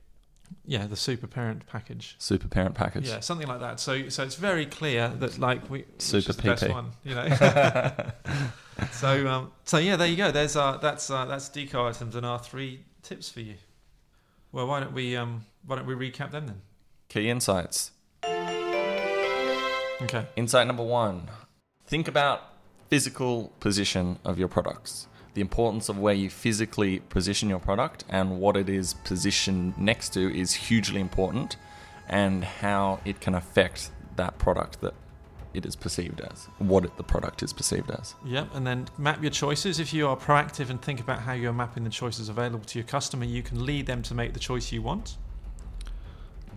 yeah, 0.66 0.88
the 0.88 0.96
super 0.96 1.28
parent 1.28 1.66
package. 1.68 2.16
super 2.20 2.48
parent 2.48 2.76
package. 2.76 3.08
Yeah, 3.08 3.20
something 3.20 3.48
like 3.48 3.60
that. 3.60 3.80
So, 3.80 4.10
so 4.10 4.24
it's 4.24 4.36
very 4.36 4.66
clear 4.66 5.10
that 5.10 5.38
like 5.40 5.70
we 5.70 5.86
Super 5.98 6.34
the 6.34 6.44
best 6.44 6.64
PP. 6.64 6.72
one, 6.72 6.92
you 7.04 7.16
know. 7.16 7.28
so, 8.92 9.28
um, 9.28 9.52
so 9.66 9.78
yeah, 9.78 9.96
there 9.96 10.08
you 10.08 10.18
go. 10.18 10.32
There's 10.32 10.56
our 10.56 10.78
that's 10.78 11.10
uh, 11.10 11.26
that's 11.26 11.50
decoy 11.50 11.90
items 11.90 12.16
and 12.16 12.26
our 12.26 12.40
three 12.40 12.86
tips 13.04 13.30
for 13.30 13.42
you. 13.42 13.56
Well, 14.52 14.68
why 14.68 14.80
don't 14.80 14.94
we 14.94 15.16
um, 15.16 15.46
why 15.66 15.78
don't 15.78 15.86
we 15.88 15.96
recap 15.96 16.32
them 16.32 16.48
then? 16.48 16.62
Key 17.10 17.30
insights. 17.30 17.92
Okay. 20.02 20.26
Insight 20.36 20.66
number 20.68 20.84
one 20.84 21.28
think 21.92 22.08
about 22.08 22.42
physical 22.90 23.52
position 23.60 24.18
of 24.24 24.40
your 24.40 24.48
products. 24.48 25.08
The 25.34 25.42
importance 25.42 25.88
of 25.88 25.98
where 25.98 26.14
you 26.14 26.30
physically 26.30 27.00
position 27.00 27.48
your 27.50 27.60
product 27.60 28.04
and 28.10 28.40
what 28.40 28.58
it 28.58 28.68
is 28.68 28.94
positioned 28.94 29.78
next 29.78 30.10
to 30.14 30.36
is 30.36 30.54
hugely 30.54 31.00
important, 31.00 31.56
and 32.10 32.44
how 32.44 33.00
it 33.06 33.22
can 33.22 33.34
affect 33.34 33.92
that 34.18 34.38
product 34.38 34.82
that 34.82 34.94
it 35.54 35.66
is 35.66 35.76
perceived 35.76 36.22
as, 36.22 36.48
what 36.60 36.86
it, 36.86 36.96
the 36.98 37.04
product 37.04 37.44
is 37.44 37.54
perceived 37.54 37.90
as. 37.92 38.16
Yep, 38.26 38.56
and 38.56 38.66
then 38.66 38.88
map 38.98 39.22
your 39.22 39.32
choices. 39.32 39.80
If 39.80 39.94
you 39.94 40.08
are 40.08 40.18
proactive 40.18 40.70
and 40.70 40.82
think 40.82 41.00
about 41.00 41.20
how 41.20 41.34
you're 41.34 41.54
mapping 41.54 41.84
the 41.84 41.90
choices 41.90 42.30
available 42.30 42.66
to 42.66 42.80
your 42.80 42.88
customer, 42.88 43.26
you 43.26 43.44
can 43.44 43.66
lead 43.66 43.86
them 43.86 44.02
to 44.04 44.14
make 44.14 44.34
the 44.34 44.40
choice 44.40 44.72
you 44.72 44.82
want. 44.82 45.18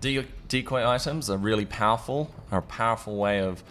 De- 0.01 0.27
decoy 0.49 0.87
items 0.87 1.31
are 1.31 1.39
really 1.39 1.65
powerful, 1.65 2.35
are 2.51 2.59
a 2.59 2.63
powerful 2.63 3.17
way 3.17 3.41
of 3.41 3.65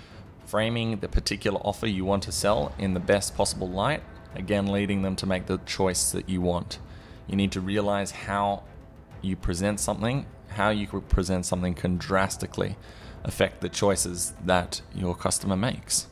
framing 0.45 0.99
the 0.99 1.07
particular 1.07 1.59
offer 1.59 1.87
you 1.87 2.05
want 2.05 2.23
to 2.23 2.31
sell 2.31 2.73
in 2.77 2.93
the 2.93 2.99
best 2.99 3.35
possible 3.35 3.69
light, 3.69 4.03
again, 4.35 4.67
leading 4.67 5.01
them 5.01 5.15
to 5.17 5.25
make 5.25 5.45
the 5.45 5.57
choice 5.59 6.11
that 6.11 6.29
you 6.29 6.41
want. 6.41 6.79
You 7.27 7.35
need 7.35 7.51
to 7.53 7.61
realize 7.61 8.11
how 8.11 8.63
you 9.21 9.35
present 9.35 9.79
something, 9.79 10.25
how 10.49 10.69
you 10.69 10.87
present 10.87 11.45
something 11.45 11.73
can 11.73 11.97
drastically 11.97 12.75
affect 13.23 13.61
the 13.61 13.69
choices 13.69 14.33
that 14.45 14.81
your 14.93 15.15
customer 15.15 15.55
makes. 15.55 16.07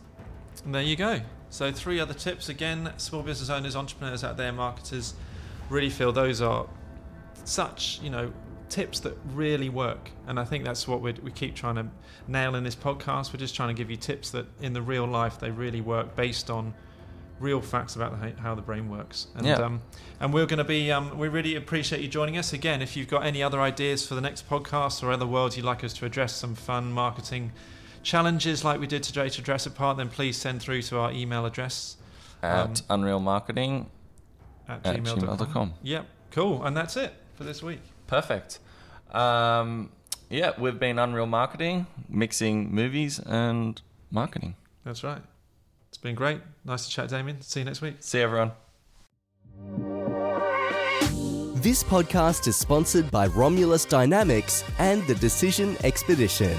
And 0.64 0.74
there 0.74 0.82
you 0.82 0.96
go. 0.96 1.22
So, 1.50 1.72
three 1.72 2.00
other 2.00 2.14
tips 2.14 2.48
again, 2.48 2.94
small 2.98 3.24
business 3.24 3.50
owners, 3.50 3.76
entrepreneurs 3.76 4.24
out 4.24 4.38
there, 4.38 4.54
marketers 4.54 5.14
really 5.70 5.90
feel 5.90 6.14
those 6.14 6.42
are 6.42 6.68
such, 7.44 8.00
you 8.02 8.10
know, 8.10 8.32
tips 8.70 9.02
that 9.02 9.18
really 9.34 9.68
work. 9.68 10.12
And 10.28 10.40
I 10.40 10.46
think 10.46 10.64
that's 10.64 10.88
what 10.88 11.02
we 11.02 11.14
keep 11.32 11.56
trying 11.56 11.76
to 11.76 11.88
nail 12.28 12.56
in 12.56 12.64
this 12.64 12.76
podcast. 12.76 13.34
We're 13.34 13.40
just 13.40 13.54
trying 13.54 13.70
to 13.70 13.74
give 13.74 13.92
you 13.92 13.98
tips 13.98 14.32
that 14.32 14.46
in 14.62 14.72
the 14.72 14.82
real 14.82 15.06
life 15.06 15.40
they 15.40 15.52
really 15.52 15.82
work 15.82 16.16
based 16.16 16.50
on 16.50 16.74
real 17.42 17.60
facts 17.62 17.96
about 17.96 18.20
the, 18.22 18.42
how 18.42 18.56
the 18.56 18.62
brain 18.62 18.90
works. 18.90 19.28
And, 19.36 19.46
Yeah. 19.46 19.56
um, 19.56 19.82
and 20.20 20.34
we're 20.34 20.46
going 20.46 20.60
to 20.60 20.64
be, 20.64 20.92
um, 20.92 21.18
we 21.18 21.28
really 21.28 21.56
appreciate 21.56 22.02
you 22.02 22.08
joining 22.08 22.38
us. 22.38 22.54
Again, 22.54 22.82
if 22.82 22.96
you've 22.96 23.08
got 23.10 23.26
any 23.26 23.42
other 23.44 23.60
ideas 23.60 24.08
for 24.08 24.16
the 24.16 24.22
next 24.22 24.48
podcast 24.50 25.02
or 25.04 25.12
other 25.12 25.26
worlds 25.28 25.58
you'd 25.58 25.66
like 25.66 25.84
us 25.84 25.94
to 25.94 26.06
address, 26.06 26.34
some 26.36 26.56
fun 26.56 26.92
marketing 26.92 27.52
challenges 28.04 28.64
like 28.64 28.80
we 28.80 28.88
did 28.88 29.04
today 29.04 29.30
to 29.30 29.42
address 29.42 29.66
a 29.66 29.72
part, 29.72 29.98
then 29.98 30.10
please 30.10 30.38
send 30.38 30.62
through 30.62 30.82
to 30.84 30.98
our 30.98 31.12
email 31.12 31.46
address 31.46 31.98
At 32.44 32.82
Unreal 32.90 33.20
Marketing 33.20 33.90
at, 34.68 34.86
at 34.86 34.96
gmail.com. 35.04 35.38
gmail.com. 35.38 35.74
Yep, 35.84 36.06
cool. 36.32 36.64
And 36.64 36.76
that's 36.78 36.96
it 36.98 37.14
for 37.36 37.44
this 37.44 37.62
week. 37.64 37.82
Perfect. 38.08 38.60
Um, 39.12 39.90
yeah, 40.30 40.52
we've 40.58 40.80
been 40.80 40.98
Unreal 41.00 41.26
Marketing, 41.26 41.88
mixing 42.10 42.74
movies 42.74 43.20
and 43.20 43.82
marketing. 44.12 44.56
That's 44.86 45.04
right. 45.04 45.22
It's 45.92 45.98
been 45.98 46.16
great. 46.16 46.40
Nice 46.64 46.86
to 46.86 46.92
chat, 46.92 47.10
Damien. 47.10 47.42
See 47.42 47.60
you 47.60 47.66
next 47.66 47.82
week. 47.82 47.96
See 48.00 48.20
you, 48.20 48.24
everyone. 48.24 48.52
This 51.56 51.84
podcast 51.84 52.48
is 52.48 52.56
sponsored 52.56 53.12
by 53.12 53.28
Romulus 53.28 53.84
Dynamics 53.84 54.64
and 54.80 55.06
the 55.06 55.16
Decision 55.16 55.76
Expedition. 55.84 56.58